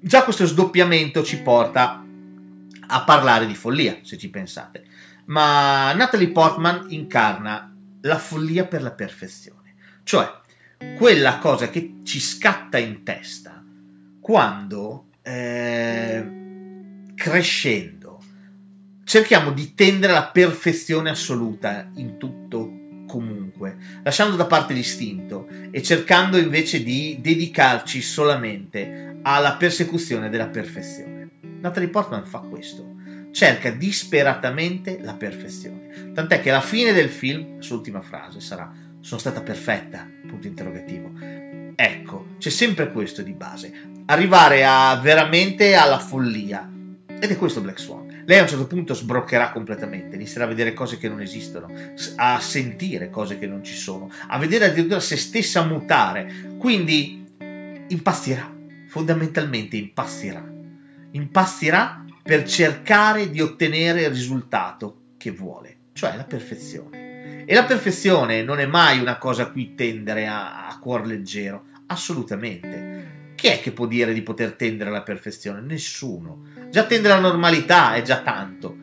Già 0.00 0.24
questo 0.24 0.46
sdoppiamento 0.46 1.22
ci 1.22 1.42
porta 1.42 2.02
a 2.86 3.04
parlare 3.04 3.46
di 3.46 3.54
follia, 3.54 3.98
se 4.00 4.16
ci 4.16 4.30
pensate. 4.30 4.84
Ma 5.26 5.92
Natalie 5.92 6.30
Portman 6.30 6.86
incarna 6.88 7.70
la 8.00 8.18
follia 8.18 8.64
per 8.64 8.80
la 8.80 8.92
perfezione, 8.92 9.74
cioè 10.02 10.28
quella 10.96 11.38
cosa 11.38 11.68
che 11.68 11.96
ci 12.04 12.20
scatta 12.20 12.78
in 12.78 13.02
testa 13.02 13.62
quando 14.18 15.08
eh, 15.20 16.26
crescendo 17.14 18.01
cerchiamo 19.12 19.52
di 19.52 19.74
tendere 19.74 20.14
alla 20.14 20.28
perfezione 20.28 21.10
assoluta 21.10 21.90
in 21.96 22.16
tutto 22.16 23.04
comunque, 23.06 23.76
lasciando 24.02 24.36
da 24.36 24.46
parte 24.46 24.72
l'istinto 24.72 25.46
e 25.70 25.82
cercando 25.82 26.38
invece 26.38 26.82
di 26.82 27.18
dedicarci 27.20 28.00
solamente 28.00 29.18
alla 29.20 29.56
persecuzione 29.56 30.30
della 30.30 30.46
perfezione. 30.46 31.28
Natalie 31.60 31.90
Portman 31.90 32.24
fa 32.24 32.38
questo, 32.38 32.94
cerca 33.32 33.70
disperatamente 33.70 34.98
la 35.02 35.12
perfezione, 35.12 36.12
tant'è 36.14 36.40
che 36.40 36.48
alla 36.48 36.62
fine 36.62 36.94
del 36.94 37.10
film, 37.10 37.56
la 37.56 37.62
sua 37.62 37.76
ultima 37.76 38.00
frase 38.00 38.40
sarà 38.40 38.72
sono 39.00 39.20
stata 39.20 39.42
perfetta, 39.42 40.08
punto 40.26 40.46
interrogativo. 40.46 41.12
Ecco, 41.76 42.28
c'è 42.38 42.48
sempre 42.48 42.90
questo 42.90 43.20
di 43.20 43.34
base, 43.34 43.90
arrivare 44.06 44.64
a 44.64 44.98
veramente 45.02 45.74
alla 45.74 45.98
follia. 45.98 46.66
Ed 47.20 47.30
è 47.30 47.36
questo 47.36 47.60
Black 47.60 47.78
Swan 47.78 48.01
lei 48.24 48.38
a 48.38 48.42
un 48.42 48.48
certo 48.48 48.66
punto 48.66 48.94
sbroccherà 48.94 49.50
completamente, 49.50 50.16
inizierà 50.16 50.44
a 50.44 50.48
vedere 50.48 50.72
cose 50.72 50.98
che 50.98 51.08
non 51.08 51.20
esistono, 51.20 51.72
a 52.16 52.38
sentire 52.40 53.10
cose 53.10 53.38
che 53.38 53.46
non 53.46 53.64
ci 53.64 53.74
sono, 53.74 54.10
a 54.28 54.38
vedere 54.38 54.66
addirittura 54.66 55.00
se 55.00 55.16
stessa 55.16 55.64
mutare. 55.64 56.56
Quindi 56.58 57.24
impazzirà, 57.88 58.54
fondamentalmente 58.86 59.76
impazzirà. 59.76 60.50
Impazzirà 61.12 62.04
per 62.22 62.44
cercare 62.44 63.30
di 63.30 63.40
ottenere 63.40 64.02
il 64.02 64.10
risultato 64.10 65.14
che 65.16 65.30
vuole, 65.32 65.76
cioè 65.92 66.16
la 66.16 66.24
perfezione. 66.24 67.44
E 67.44 67.54
la 67.54 67.64
perfezione 67.64 68.42
non 68.42 68.60
è 68.60 68.66
mai 68.66 69.00
una 69.00 69.18
cosa 69.18 69.42
a 69.42 69.50
cui 69.50 69.74
tendere 69.74 70.28
a, 70.28 70.68
a 70.68 70.78
cuor 70.78 71.06
leggero, 71.06 71.64
assolutamente. 71.86 73.32
Chi 73.34 73.48
è 73.48 73.60
che 73.60 73.72
può 73.72 73.86
dire 73.86 74.12
di 74.12 74.22
poter 74.22 74.52
tendere 74.52 74.90
alla 74.90 75.02
perfezione? 75.02 75.60
Nessuno. 75.60 76.44
Già 76.72 76.84
tendere 76.84 77.12
alla 77.12 77.28
normalità 77.28 77.92
è 77.92 78.00
già 78.00 78.22
tanto. 78.22 78.78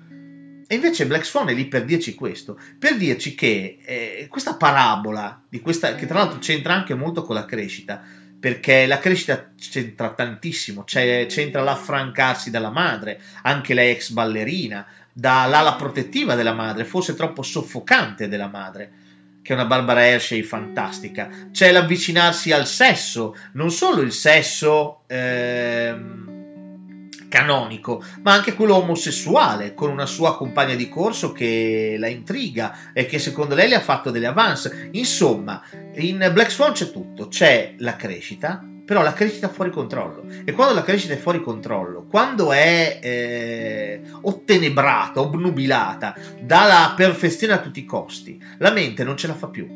E 0.67 0.75
invece 0.75 1.07
Black 1.07 1.25
Swan 1.25 1.49
è 1.49 1.55
lì 1.55 1.65
per 1.65 1.85
dirci 1.85 2.13
questo, 2.13 2.55
per 2.77 2.95
dirci 2.97 3.33
che 3.33 3.79
eh, 3.83 4.27
questa 4.29 4.53
parabola, 4.53 5.41
questa, 5.59 5.95
che 5.95 6.05
tra 6.05 6.19
l'altro 6.19 6.37
c'entra 6.37 6.75
anche 6.75 6.93
molto 6.93 7.23
con 7.23 7.33
la 7.33 7.45
crescita, 7.45 7.99
perché 8.39 8.85
la 8.85 8.99
crescita 8.99 9.53
c'entra 9.57 10.09
tantissimo, 10.09 10.83
c'entra 10.83 11.63
l'affrancarsi 11.63 12.51
dalla 12.51 12.69
madre, 12.69 13.19
anche 13.41 13.73
lei 13.73 13.89
ex 13.89 14.11
ballerina, 14.11 14.85
dall'ala 15.11 15.73
protettiva 15.73 16.35
della 16.35 16.53
madre, 16.53 16.85
forse 16.85 17.15
troppo 17.15 17.41
soffocante 17.41 18.27
della 18.27 18.49
madre 18.49 18.91
che 19.41 19.53
è 19.53 19.57
una 19.57 19.65
Barbara 19.65 20.05
Hershey 20.05 20.43
fantastica. 20.43 21.27
C'è 21.51 21.71
l'avvicinarsi 21.71 22.51
al 22.51 22.67
sesso, 22.67 23.35
non 23.53 23.71
solo 23.71 24.01
il 24.01 24.11
sesso 24.11 25.05
ehm, 25.07 26.28
canonico, 27.29 28.03
ma 28.23 28.33
anche 28.33 28.53
quello 28.53 28.75
omosessuale, 28.75 29.73
con 29.73 29.89
una 29.89 30.05
sua 30.05 30.35
compagna 30.35 30.75
di 30.75 30.89
corso 30.89 31.31
che 31.31 31.95
la 31.97 32.07
intriga 32.07 32.91
e 32.93 33.05
che 33.05 33.19
secondo 33.19 33.55
lei 33.55 33.69
le 33.69 33.75
ha 33.75 33.81
fatto 33.81 34.11
delle 34.11 34.25
avance. 34.25 34.89
Insomma, 34.91 35.61
in 35.95 36.29
Black 36.33 36.51
Swan 36.51 36.73
c'è 36.73 36.91
tutto, 36.91 37.27
c'è 37.27 37.75
la 37.77 37.95
crescita, 37.95 38.61
però 38.89 39.03
la 39.03 39.13
crescita 39.13 39.49
fuori 39.49 39.69
controllo. 39.69 40.25
E 40.43 40.51
quando 40.51 40.73
la 40.73 40.81
crescita 40.81 41.13
è 41.13 41.17
fuori 41.17 41.41
controllo, 41.41 42.07
quando 42.09 42.51
è 42.51 42.99
eh, 43.01 44.01
ottenebrata, 44.21 45.21
obnubilata 45.21 46.15
dalla 46.41 46.93
perfezione 46.97 47.53
a 47.53 47.59
tutti 47.59 47.79
i 47.79 47.85
costi, 47.85 48.41
la 48.57 48.71
mente 48.71 49.03
non 49.03 49.15
ce 49.15 49.27
la 49.27 49.35
fa 49.35 49.47
più. 49.47 49.67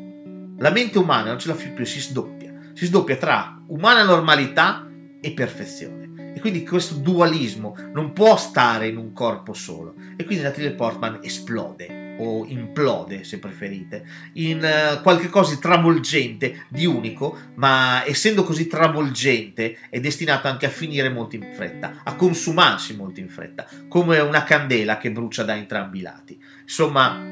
La 0.58 0.70
mente 0.70 0.98
umana 0.98 1.28
non 1.28 1.38
ce 1.38 1.46
la 1.48 1.54
fa 1.54 1.68
più, 1.68 1.84
si 1.84 2.00
sdoppia. 2.00 2.52
Si 2.74 2.86
sdoppia 2.86 3.14
tra 3.14 3.56
umana 3.68 4.02
normalità 4.02 4.84
e 5.20 5.30
perfezione. 5.30 6.03
Quindi 6.44 6.62
questo 6.62 6.96
dualismo 6.96 7.74
non 7.94 8.12
può 8.12 8.36
stare 8.36 8.88
in 8.88 8.98
un 8.98 9.14
corpo 9.14 9.54
solo. 9.54 9.94
E 10.14 10.26
quindi 10.26 10.44
Natalie 10.44 10.72
Portman 10.72 11.20
esplode 11.22 12.18
o 12.18 12.44
implode 12.44 13.24
se 13.24 13.38
preferite 13.38 14.06
in 14.34 14.58
uh, 14.58 15.00
qualche 15.00 15.30
cosa 15.30 15.54
di 15.54 15.58
travolgente, 15.58 16.66
di 16.68 16.84
unico, 16.84 17.34
ma 17.54 18.04
essendo 18.04 18.44
così 18.44 18.66
travolgente 18.66 19.78
è 19.88 20.00
destinato 20.00 20.46
anche 20.46 20.66
a 20.66 20.68
finire 20.68 21.08
molto 21.08 21.36
in 21.36 21.50
fretta, 21.54 22.02
a 22.04 22.14
consumarsi 22.14 22.94
molto 22.94 23.20
in 23.20 23.30
fretta, 23.30 23.66
come 23.88 24.18
una 24.18 24.44
candela 24.44 24.98
che 24.98 25.10
brucia 25.10 25.44
da 25.44 25.56
entrambi 25.56 26.00
i 26.00 26.02
lati. 26.02 26.38
Insomma, 26.60 27.24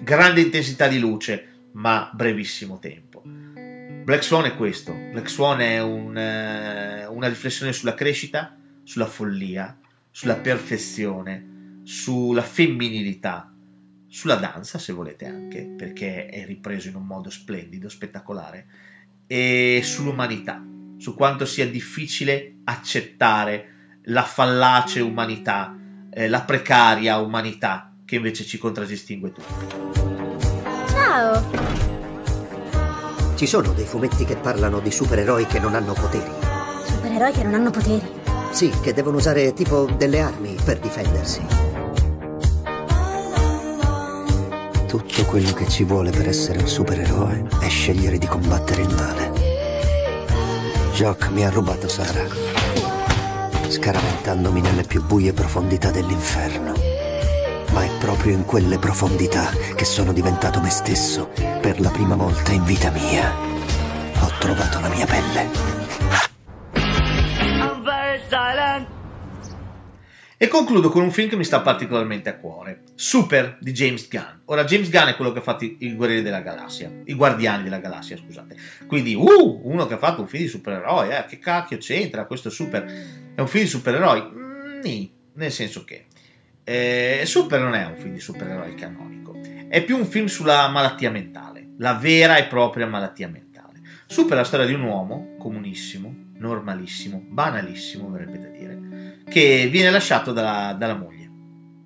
grande 0.00 0.40
intensità 0.40 0.86
di 0.86 1.00
luce, 1.00 1.48
ma 1.72 2.08
brevissimo 2.14 2.78
tempo. 2.78 3.11
Black 4.04 4.24
Swan 4.24 4.46
è 4.46 4.56
questo, 4.56 4.92
Black 4.92 5.30
Swan 5.30 5.60
è 5.60 5.80
un, 5.80 6.08
uh, 6.08 7.14
una 7.14 7.28
riflessione 7.28 7.72
sulla 7.72 7.94
crescita, 7.94 8.56
sulla 8.82 9.06
follia, 9.06 9.78
sulla 10.10 10.34
perfezione, 10.34 11.80
sulla 11.84 12.42
femminilità, 12.42 13.54
sulla 14.08 14.34
danza 14.34 14.78
se 14.78 14.92
volete 14.92 15.26
anche, 15.26 15.72
perché 15.76 16.26
è 16.26 16.44
ripreso 16.44 16.88
in 16.88 16.96
un 16.96 17.06
modo 17.06 17.30
splendido, 17.30 17.88
spettacolare, 17.88 18.66
e 19.28 19.80
sull'umanità, 19.84 20.60
su 20.98 21.14
quanto 21.14 21.46
sia 21.46 21.68
difficile 21.68 22.56
accettare 22.64 24.00
la 24.06 24.24
fallace 24.24 25.00
umanità, 25.00 25.78
eh, 26.10 26.28
la 26.28 26.42
precaria 26.42 27.18
umanità 27.18 27.94
che 28.04 28.16
invece 28.16 28.44
ci 28.44 28.58
contraddistingue 28.58 29.30
tutti. 29.32 29.54
Ciao! 30.88 31.71
Ci 33.42 33.48
sono 33.48 33.72
dei 33.72 33.86
fumetti 33.86 34.24
che 34.24 34.36
parlano 34.36 34.78
di 34.78 34.92
supereroi 34.92 35.46
che 35.46 35.58
non 35.58 35.74
hanno 35.74 35.94
poteri. 35.94 36.30
Supereroi 36.86 37.32
che 37.32 37.42
non 37.42 37.54
hanno 37.54 37.70
poteri? 37.70 38.08
Sì, 38.52 38.72
che 38.80 38.92
devono 38.94 39.16
usare 39.16 39.52
tipo 39.52 39.88
delle 39.96 40.20
armi 40.20 40.56
per 40.64 40.78
difendersi. 40.78 41.44
Tutto 44.86 45.24
quello 45.24 45.52
che 45.54 45.66
ci 45.68 45.82
vuole 45.82 46.12
per 46.12 46.28
essere 46.28 46.60
un 46.60 46.68
supereroe 46.68 47.48
è 47.60 47.68
scegliere 47.68 48.16
di 48.16 48.28
combattere 48.28 48.82
il 48.82 48.94
male. 48.94 49.32
Jock 50.94 51.30
mi 51.30 51.44
ha 51.44 51.50
rubato 51.50 51.88
Sara, 51.88 52.24
scaraventandomi 53.66 54.60
nelle 54.60 54.84
più 54.84 55.02
buie 55.02 55.32
profondità 55.32 55.90
dell'inferno. 55.90 56.74
Ma 57.72 57.82
è 57.82 57.90
proprio 57.98 58.34
in 58.34 58.44
quelle 58.44 58.78
profondità 58.78 59.50
che 59.74 59.84
sono 59.84 60.12
diventato 60.12 60.60
me 60.60 60.70
stesso 60.70 61.51
per 61.62 61.80
la 61.80 61.90
prima 61.90 62.16
volta 62.16 62.50
in 62.50 62.64
vita 62.64 62.90
mia. 62.90 63.32
Ho 64.20 64.32
trovato 64.40 64.80
la 64.80 64.88
mia 64.88 65.06
pelle. 65.06 65.48
E 70.36 70.48
concludo 70.48 70.88
con 70.88 71.04
un 71.04 71.12
film 71.12 71.28
che 71.28 71.36
mi 71.36 71.44
sta 71.44 71.60
particolarmente 71.60 72.28
a 72.28 72.36
cuore, 72.36 72.80
Super 72.96 73.58
di 73.60 73.70
James 73.70 74.08
Gunn. 74.08 74.40
Ora, 74.46 74.64
James 74.64 74.90
Gunn 74.90 75.06
è 75.06 75.14
quello 75.14 75.30
che 75.30 75.38
ha 75.38 75.42
fatto 75.42 75.62
i 75.64 75.94
Guerrieri 75.94 76.22
della 76.22 76.40
Galassia, 76.40 76.90
i 77.04 77.14
Guardiani 77.14 77.62
della 77.62 77.78
Galassia, 77.78 78.16
scusate. 78.16 78.56
Quindi, 78.88 79.14
uh, 79.14 79.60
uno 79.62 79.86
che 79.86 79.94
ha 79.94 79.98
fatto 79.98 80.20
un 80.20 80.26
film 80.26 80.42
di 80.42 80.48
supereroi, 80.48 81.10
eh, 81.10 81.26
che 81.28 81.38
cacchio 81.38 81.78
c'entra 81.78 82.26
questo 82.26 82.50
super? 82.50 82.82
È 83.36 83.40
un 83.40 83.46
film 83.46 83.62
di 83.62 83.70
supereroi? 83.70 84.20
Mm, 84.20 85.04
nel 85.34 85.52
senso 85.52 85.84
che 85.84 86.06
eh, 86.64 87.22
Super 87.24 87.60
non 87.60 87.74
è 87.74 87.84
un 87.84 87.96
film 87.96 88.14
di 88.14 88.20
supereroi 88.20 88.74
canonico, 88.74 89.36
è 89.72 89.82
più 89.82 89.96
un 89.96 90.04
film 90.04 90.26
sulla 90.26 90.68
malattia 90.68 91.10
mentale, 91.10 91.70
la 91.78 91.94
vera 91.94 92.36
e 92.36 92.44
propria 92.44 92.86
malattia 92.86 93.26
mentale. 93.26 93.80
Super 94.04 94.34
è 94.34 94.36
la 94.36 94.44
storia 94.44 94.66
di 94.66 94.74
un 94.74 94.82
uomo 94.82 95.36
comunissimo, 95.38 96.14
normalissimo, 96.36 97.24
banalissimo, 97.26 98.10
verrebbe 98.10 98.38
da 98.38 98.48
dire 98.48 99.22
che 99.26 99.68
viene 99.70 99.88
lasciato 99.88 100.30
dalla, 100.30 100.76
dalla 100.78 100.94
moglie. 100.94 101.30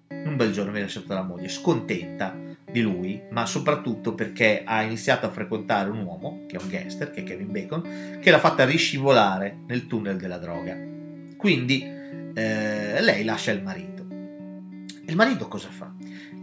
Un 0.09 0.34
bel 0.34 0.51
giorno 0.51 0.72
viene 0.72 0.87
lasciato 0.87 1.07
dalla 1.07 1.22
moglie, 1.22 1.49
scontenta 1.49 2.37
di 2.68 2.80
lui, 2.80 3.22
ma 3.30 3.47
soprattutto 3.47 4.16
perché 4.16 4.62
ha 4.64 4.82
iniziato 4.82 5.26
a 5.26 5.30
frequentare 5.30 5.89
un 5.89 6.03
uomo, 6.03 6.43
che 6.49 6.57
è 6.57 6.61
un 6.61 6.68
gangster, 6.68 7.12
che 7.12 7.20
è 7.20 7.22
Kevin 7.22 7.53
Bacon, 7.53 8.18
che 8.20 8.32
l'ha 8.32 8.41
fatta 8.41 8.64
riscivolare 8.64 9.59
nel 9.68 9.87
tunnel 9.87 10.16
della 10.16 10.39
droga. 10.39 10.76
Quindi 11.37 11.84
eh, 11.84 13.01
lei 13.01 13.22
lascia 13.22 13.53
il 13.53 13.62
marito. 13.62 14.06
Il 15.09 15.15
marito 15.15 15.47
cosa 15.47 15.69
fa? 15.69 15.93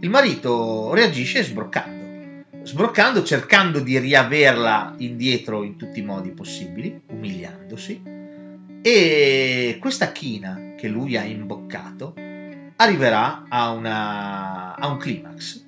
Il 0.00 0.08
marito 0.08 0.94
reagisce 0.94 1.42
sbroccando, 1.42 2.46
sbroccando, 2.62 3.22
cercando 3.22 3.80
di 3.80 3.98
riaverla 3.98 4.94
indietro 4.98 5.64
in 5.64 5.76
tutti 5.76 5.98
i 5.98 6.04
modi 6.04 6.30
possibili, 6.30 6.98
umiliandosi, 7.08 8.02
e 8.80 9.76
questa 9.78 10.12
china 10.12 10.72
che 10.76 10.88
lui 10.88 11.16
ha 11.18 11.24
imboccato 11.24 12.14
arriverà 12.76 13.44
a, 13.48 13.70
una, 13.70 14.74
a 14.76 14.86
un 14.88 14.96
climax, 14.96 15.66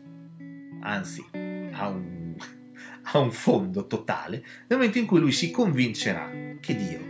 anzi 0.81 1.25
a 1.73 1.89
un, 1.89 2.35
a 3.13 3.19
un 3.19 3.31
fondo 3.31 3.87
totale, 3.87 4.45
nel 4.69 4.79
momento 4.79 4.97
in 4.97 5.07
cui 5.07 5.21
lui 5.21 5.33
si 5.33 5.51
convincerà 5.51 6.31
che 6.61 6.75
Dio 6.75 7.01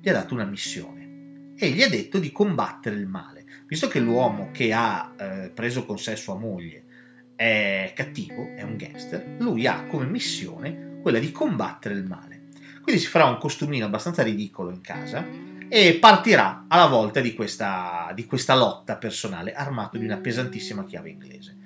gli 0.00 0.08
ha 0.08 0.12
dato 0.12 0.34
una 0.34 0.44
missione 0.44 1.54
e 1.56 1.70
gli 1.70 1.82
ha 1.82 1.88
detto 1.88 2.18
di 2.18 2.32
combattere 2.32 2.96
il 2.96 3.06
male. 3.06 3.39
Visto 3.70 3.86
che 3.86 4.00
l'uomo 4.00 4.48
che 4.50 4.72
ha 4.72 5.14
eh, 5.16 5.52
preso 5.54 5.86
con 5.86 5.96
sé 5.96 6.16
sua 6.16 6.34
moglie 6.34 6.82
è 7.36 7.92
cattivo, 7.94 8.48
è 8.56 8.62
un 8.62 8.76
gangster, 8.76 9.36
lui 9.38 9.64
ha 9.64 9.84
come 9.84 10.06
missione 10.06 10.98
quella 11.00 11.20
di 11.20 11.30
combattere 11.30 11.94
il 11.94 12.02
male. 12.02 12.48
Quindi 12.82 13.00
si 13.00 13.06
farà 13.06 13.26
un 13.26 13.38
costumino 13.38 13.86
abbastanza 13.86 14.24
ridicolo 14.24 14.72
in 14.72 14.80
casa 14.80 15.24
e 15.68 15.94
partirà 16.00 16.64
alla 16.66 16.88
volta 16.88 17.20
di 17.20 17.32
questa, 17.32 18.10
di 18.12 18.26
questa 18.26 18.56
lotta 18.56 18.96
personale 18.96 19.52
armato 19.52 19.98
di 19.98 20.04
una 20.04 20.18
pesantissima 20.18 20.84
chiave 20.84 21.10
inglese. 21.10 21.56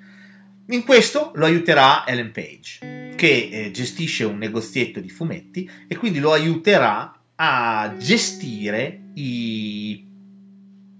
In 0.67 0.83
questo 0.83 1.31
lo 1.33 1.45
aiuterà 1.45 2.05
Ellen 2.05 2.31
Page, 2.31 3.13
che 3.15 3.49
eh, 3.51 3.71
gestisce 3.71 4.25
un 4.25 4.37
negozietto 4.37 4.99
di 4.99 5.09
fumetti 5.09 5.67
e 5.87 5.97
quindi 5.97 6.19
lo 6.19 6.33
aiuterà 6.33 7.19
a 7.33 7.95
gestire 7.97 9.05
i 9.15 10.04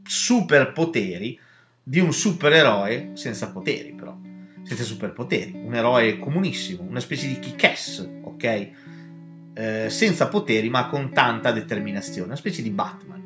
superpoteri 0.06 1.40
di 1.82 2.00
un 2.00 2.14
supereroe 2.14 3.12
senza 3.14 3.52
poteri, 3.52 3.94
però, 3.94 4.18
senza 4.64 4.84
superpoteri, 4.84 5.54
un 5.64 5.76
eroe 5.76 6.18
comunissimo, 6.20 6.84
una 6.84 7.00
specie 7.00 7.28
di 7.28 7.40
kick-ass, 7.40 8.08
ok? 8.24 8.70
Eh, 9.54 9.90
senza 9.90 10.28
poteri 10.28 10.70
ma 10.70 10.88
con 10.88 11.12
tanta 11.12 11.52
determinazione, 11.52 12.28
una 12.28 12.36
specie 12.36 12.62
di 12.62 12.70
Batman. 12.72 13.24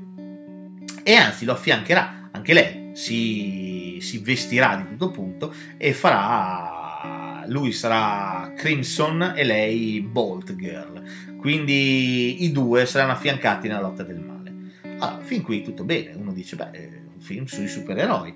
E 1.04 1.14
anzi 1.16 1.46
lo 1.46 1.54
affiancherà, 1.54 2.30
anche 2.32 2.54
lei 2.54 2.92
si, 2.94 3.98
si 4.02 4.20
vestirà 4.20 4.76
di 4.76 4.90
tutto 4.90 5.12
punto 5.12 5.54
e 5.78 5.94
farà, 5.94 7.46
lui 7.48 7.72
sarà 7.72 8.54
Crimson 8.56 9.34
e 9.36 9.44
lei 9.44 10.02
Bolt 10.02 10.56
Girl. 10.56 11.02
Quindi 11.38 12.44
i 12.44 12.52
due 12.52 12.86
saranno 12.86 13.14
affiancati 13.14 13.68
nella 13.70 13.80
lotta 13.80 14.04
del 14.04 14.20
male. 14.20 14.39
Allora, 15.00 15.24
fin 15.24 15.41
qui 15.41 15.64
tutto 15.64 15.84
bene, 15.84 16.14
uno 16.14 16.34
dice, 16.34 16.56
beh, 16.58 16.72
è 16.72 16.89
un 17.14 17.20
film 17.20 17.45
sui 17.45 17.68
supereroi. 17.68 18.36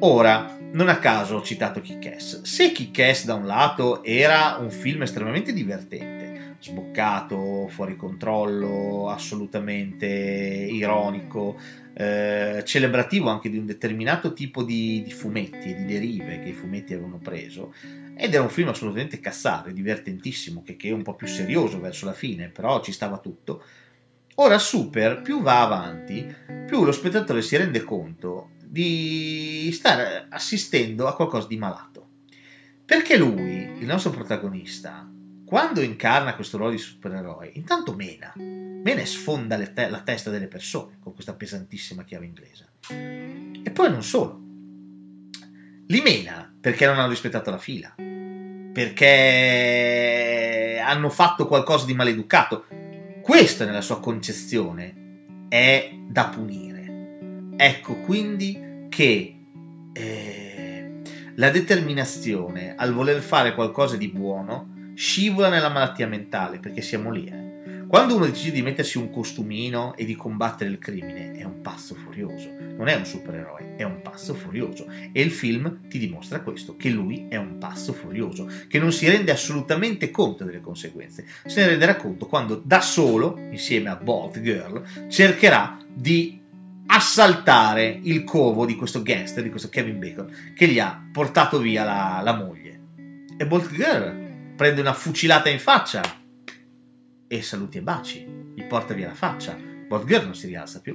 Ora, 0.00 0.58
non 0.72 0.88
a 0.88 0.98
caso 0.98 1.36
ho 1.36 1.42
citato 1.42 1.80
Kick-Ass. 1.80 2.42
Se 2.42 2.72
Kick-Ass 2.72 3.26
da 3.26 3.34
un 3.34 3.46
lato 3.46 4.02
era 4.02 4.56
un 4.58 4.70
film 4.70 5.02
estremamente 5.02 5.52
divertente, 5.52 6.56
sboccato, 6.58 7.68
fuori 7.68 7.96
controllo, 7.96 9.10
assolutamente 9.10 10.06
ironico, 10.06 11.58
eh, 11.92 12.62
celebrativo 12.64 13.28
anche 13.28 13.50
di 13.50 13.58
un 13.58 13.66
determinato 13.66 14.32
tipo 14.32 14.62
di, 14.62 15.02
di 15.04 15.12
fumetti 15.12 15.70
e 15.70 15.74
di 15.74 15.84
derive 15.84 16.40
che 16.40 16.48
i 16.48 16.54
fumetti 16.54 16.94
avevano 16.94 17.18
preso. 17.18 17.74
Ed 18.16 18.32
era 18.32 18.42
un 18.42 18.48
film 18.48 18.68
assolutamente 18.68 19.20
cazzaro, 19.20 19.70
divertentissimo, 19.70 20.62
che, 20.62 20.76
che 20.76 20.88
è 20.88 20.92
un 20.92 21.02
po' 21.02 21.14
più 21.14 21.26
serioso 21.26 21.78
verso 21.78 22.06
la 22.06 22.14
fine, 22.14 22.48
però 22.48 22.82
ci 22.82 22.92
stava 22.92 23.18
tutto. 23.18 23.62
Ora 24.36 24.58
Super, 24.58 25.22
più 25.22 25.42
va 25.42 25.62
avanti, 25.62 26.26
più 26.66 26.84
lo 26.84 26.90
spettatore 26.90 27.40
si 27.40 27.56
rende 27.56 27.84
conto 27.84 28.50
di 28.64 29.70
stare 29.72 30.26
assistendo 30.28 31.06
a 31.06 31.14
qualcosa 31.14 31.46
di 31.46 31.56
malato. 31.56 32.08
Perché 32.84 33.16
lui, 33.16 33.70
il 33.78 33.86
nostro 33.86 34.10
protagonista, 34.10 35.08
quando 35.46 35.82
incarna 35.82 36.34
questo 36.34 36.56
ruolo 36.56 36.72
di 36.72 36.78
supereroe, 36.78 37.52
intanto 37.54 37.94
mena, 37.94 38.32
mena 38.34 39.00
e 39.00 39.06
sfonda 39.06 39.56
te- 39.68 39.88
la 39.88 40.00
testa 40.00 40.30
delle 40.30 40.48
persone 40.48 40.96
con 40.98 41.14
questa 41.14 41.34
pesantissima 41.34 42.02
chiave 42.02 42.24
inglese. 42.26 42.70
E 42.88 43.70
poi 43.70 43.88
non 43.88 44.02
solo, 44.02 44.40
li 45.86 46.00
mena 46.00 46.52
perché 46.60 46.86
non 46.86 46.98
hanno 46.98 47.10
rispettato 47.10 47.52
la 47.52 47.58
fila, 47.58 47.94
perché 48.72 49.12
hanno 50.84 51.08
fatto 51.08 51.46
qualcosa 51.46 51.86
di 51.86 51.94
maleducato, 51.94 52.64
Questa 53.24 53.64
nella 53.64 53.80
sua 53.80 54.00
concezione 54.00 55.46
è 55.48 55.94
da 56.10 56.26
punire. 56.26 57.54
Ecco 57.56 57.94
quindi 58.00 58.86
che 58.90 59.46
eh, 59.94 60.92
la 61.34 61.48
determinazione 61.48 62.74
al 62.76 62.92
voler 62.92 63.22
fare 63.22 63.54
qualcosa 63.54 63.96
di 63.96 64.08
buono 64.08 64.92
scivola 64.94 65.48
nella 65.48 65.70
malattia 65.70 66.06
mentale, 66.06 66.58
perché 66.58 66.82
siamo 66.82 67.10
lì. 67.10 67.24
Eh. 67.24 67.53
Quando 67.94 68.16
uno 68.16 68.26
decide 68.26 68.54
di 68.54 68.62
mettersi 68.62 68.98
un 68.98 69.08
costumino 69.08 69.94
e 69.94 70.04
di 70.04 70.16
combattere 70.16 70.68
il 70.68 70.80
crimine, 70.80 71.30
è 71.30 71.44
un 71.44 71.60
passo 71.60 71.94
furioso. 71.94 72.50
Non 72.76 72.88
è 72.88 72.96
un 72.96 73.06
supereroe, 73.06 73.76
è 73.76 73.84
un 73.84 74.02
passo 74.02 74.34
furioso. 74.34 74.88
E 75.12 75.22
il 75.22 75.30
film 75.30 75.86
ti 75.86 76.00
dimostra 76.00 76.40
questo, 76.40 76.74
che 76.74 76.88
lui 76.88 77.26
è 77.28 77.36
un 77.36 77.56
passo 77.58 77.92
furioso, 77.92 78.50
che 78.66 78.80
non 78.80 78.90
si 78.90 79.08
rende 79.08 79.30
assolutamente 79.30 80.10
conto 80.10 80.42
delle 80.42 80.60
conseguenze. 80.60 81.24
Se 81.46 81.60
ne 81.60 81.68
renderà 81.68 81.94
conto 81.94 82.26
quando 82.26 82.60
da 82.64 82.80
solo, 82.80 83.38
insieme 83.52 83.90
a 83.90 83.94
Bolt 83.94 84.40
Girl, 84.40 85.08
cercherà 85.08 85.78
di 85.88 86.40
assaltare 86.86 88.00
il 88.02 88.24
covo 88.24 88.66
di 88.66 88.74
questo 88.74 89.02
gangster, 89.02 89.44
di 89.44 89.50
questo 89.50 89.68
Kevin 89.68 90.00
Bacon, 90.00 90.52
che 90.56 90.66
gli 90.66 90.80
ha 90.80 91.00
portato 91.12 91.60
via 91.60 91.84
la, 91.84 92.20
la 92.24 92.34
moglie. 92.34 92.80
E 93.38 93.46
Bolt 93.46 93.72
Girl 93.72 94.52
prende 94.56 94.80
una 94.80 94.94
fucilata 94.94 95.48
in 95.48 95.60
faccia 95.60 96.22
e 97.34 97.42
saluti 97.42 97.78
e 97.78 97.82
baci, 97.82 98.24
gli 98.54 98.62
porta 98.62 98.94
via 98.94 99.08
la 99.08 99.14
faccia. 99.14 99.58
Botgirl 99.88 100.24
non 100.24 100.36
si 100.36 100.46
rialza 100.46 100.80
più, 100.80 100.94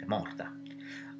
è 0.00 0.04
morta. 0.06 0.50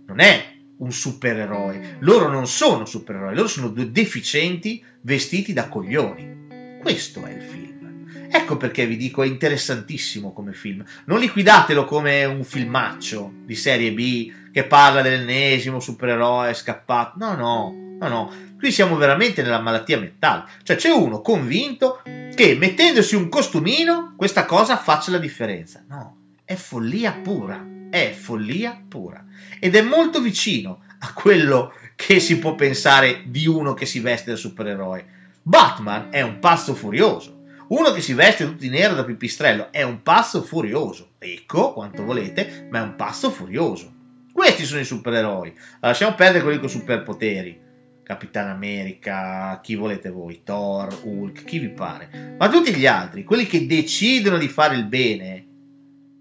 Non 0.07 0.21
è 0.21 0.57
un 0.79 0.91
supereroe, 0.91 1.99
loro 2.01 2.29
non 2.29 2.47
sono 2.47 2.87
supereroi, 2.87 3.35
loro 3.35 3.47
sono 3.47 3.69
due 3.69 3.91
deficienti 3.91 4.83
vestiti 5.03 5.53
da 5.53 5.69
coglioni. 5.69 6.79
Questo 6.81 7.27
è 7.27 7.33
il 7.33 7.43
film. 7.43 8.07
Ecco 8.31 8.57
perché 8.57 8.87
vi 8.87 8.97
dico 8.97 9.23
è 9.23 9.27
interessantissimo 9.27 10.33
come 10.33 10.55
film. 10.55 10.83
Non 11.05 11.21
liquidatelo 11.21 11.85
come 11.85 12.25
un 12.25 12.43
filmaccio 12.43 13.33
di 13.45 13.55
serie 13.55 13.93
B 13.93 14.33
che 14.51 14.65
parla 14.65 15.03
dell'ennesimo 15.03 15.79
supereroe 15.79 16.55
scappato. 16.55 17.19
No, 17.19 17.35
no, 17.35 17.75
no, 17.99 18.09
no. 18.09 18.33
Qui 18.65 18.73
siamo 18.73 18.97
veramente 18.97 19.43
nella 19.43 19.61
malattia 19.61 19.99
mentale. 19.99 20.45
Cioè 20.63 20.77
c'è 20.77 20.89
uno 20.89 21.21
convinto 21.21 22.01
che 22.35 22.57
mettendosi 22.59 23.15
un 23.15 23.29
costumino 23.29 24.15
questa 24.17 24.47
cosa 24.47 24.79
faccia 24.79 25.11
la 25.11 25.19
differenza. 25.19 25.85
No, 25.87 26.17
è 26.47 26.55
follia 26.55 27.13
pura, 27.13 27.63
è 27.91 28.17
follia 28.19 28.83
pura. 28.89 29.23
Ed 29.61 29.75
è 29.75 29.83
molto 29.83 30.23
vicino 30.23 30.81
a 31.01 31.13
quello 31.13 31.75
che 31.95 32.21
si 32.21 32.39
può 32.39 32.55
pensare 32.55 33.25
di 33.27 33.47
uno 33.47 33.75
che 33.75 33.85
si 33.85 34.01
veste 34.01 34.31
da 34.31 34.37
supereroe. 34.39 35.05
Batman 35.43 36.09
è 36.11 36.23
un 36.23 36.39
passo 36.39 36.75
furioso. 36.75 37.43
Uno 37.69 37.93
che 37.93 38.01
si 38.01 38.15
veste 38.15 38.47
tutto 38.47 38.63
di 38.63 38.71
nero 38.71 38.95
da 38.95 39.05
pipistrello 39.05 39.71
è 39.73 39.83
un 39.83 40.01
passo 40.01 40.43
furioso. 40.43 41.11
Ecco, 41.19 41.75
quanto 41.75 42.03
volete, 42.03 42.67
ma 42.71 42.79
è 42.79 42.83
un 42.83 42.97
passo 42.97 43.31
furioso. 43.31 43.93
Questi 44.33 44.65
sono 44.65 44.81
i 44.81 44.87
supereroi. 44.87 45.55
Lasciamo 45.81 46.15
perdere 46.15 46.43
quelli 46.43 46.61
con 46.61 46.71
superpoteri. 46.71 47.64
Capitan 48.05 48.51
America, 48.51 49.59
chi 49.63 49.75
volete 49.75 50.11
voi, 50.11 50.43
Thor, 50.45 51.01
Hulk, 51.05 51.45
chi 51.45 51.59
vi 51.59 51.71
pare. 51.71 52.37
Ma 52.39 52.51
tutti 52.51 52.75
gli 52.75 52.87
altri, 52.87 53.25
quelli 53.25 53.47
che 53.47 53.67
decidono 53.67 54.37
di 54.37 54.47
fare 54.47 54.77
il 54.77 54.85
bene, 54.85 55.47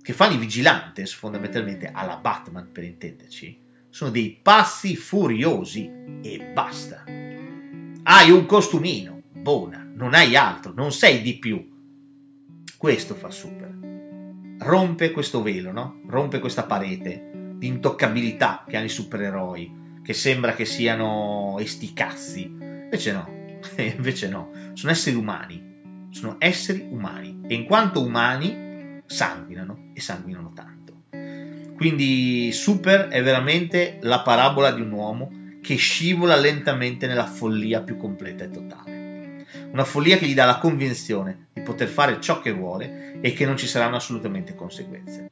che 0.02 0.14
fanno 0.14 0.36
i 0.36 0.38
vigilantes 0.38 1.14
fondamentalmente 1.14 1.92
alla 1.94 2.16
Batman 2.16 2.70
per 2.72 2.86
intenderci, 2.86 3.60
sono 3.90 4.12
dei 4.12 4.40
passi 4.42 4.96
furiosi 4.96 5.92
e 6.24 6.52
basta. 6.54 7.04
Hai 8.04 8.32
un 8.32 8.46
costumino, 8.46 9.22
buona, 9.32 9.86
non 9.94 10.14
hai 10.14 10.38
altro, 10.38 10.72
non 10.74 10.94
sei 10.94 11.22
di 11.22 11.38
più. 11.38 11.70
Questo 12.78 13.14
fa 13.14 13.30
super. 13.30 13.78
Rompe 14.60 15.12
questo 15.12 15.42
velo, 15.42 15.74
no? 15.74 16.02
Rompe 16.08 16.40
questa 16.40 16.64
parete 16.64 17.52
di 17.56 17.68
intoccabilità 17.68 18.64
che 18.66 18.78
hanno 18.78 18.86
i 18.86 18.90
supereroi 18.90 19.82
che 20.04 20.14
sembra 20.14 20.54
che 20.54 20.66
siano 20.66 21.58
esticazzi. 21.60 22.44
Invece 22.44 23.12
no, 23.12 23.58
invece 23.78 24.28
no, 24.28 24.52
sono 24.74 24.92
esseri 24.92 25.16
umani, 25.16 26.08
sono 26.12 26.36
esseri 26.40 26.86
umani 26.90 27.42
e 27.48 27.56
in 27.56 27.66
quanto 27.66 28.04
umani 28.04 29.02
sanguinano 29.06 29.92
e 29.94 30.02
sanguinano 30.02 30.52
tanto. 30.54 30.74
Quindi 31.76 32.52
Super 32.52 33.08
è 33.08 33.24
veramente 33.24 33.98
la 34.02 34.22
parabola 34.22 34.72
di 34.72 34.82
un 34.82 34.92
uomo 34.92 35.32
che 35.62 35.76
scivola 35.76 36.36
lentamente 36.36 37.08
nella 37.08 37.26
follia 37.26 37.82
più 37.82 37.98
completa 37.98 38.44
e 38.44 38.50
totale. 38.50 39.46
Una 39.72 39.86
follia 39.86 40.18
che 40.18 40.28
gli 40.28 40.34
dà 40.34 40.46
la 40.46 40.58
convinzione 40.58 41.48
di 41.54 41.62
poter 41.62 41.88
fare 41.88 42.20
ciò 42.20 42.40
che 42.40 42.52
vuole 42.52 43.20
e 43.22 43.34
che 43.34 43.46
non 43.46 43.58
ci 43.58 43.66
saranno 43.66 43.96
assolutamente 43.96 44.56
conseguenze. 44.56 45.32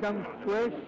Come 0.00 0.26
fresh 0.44 0.79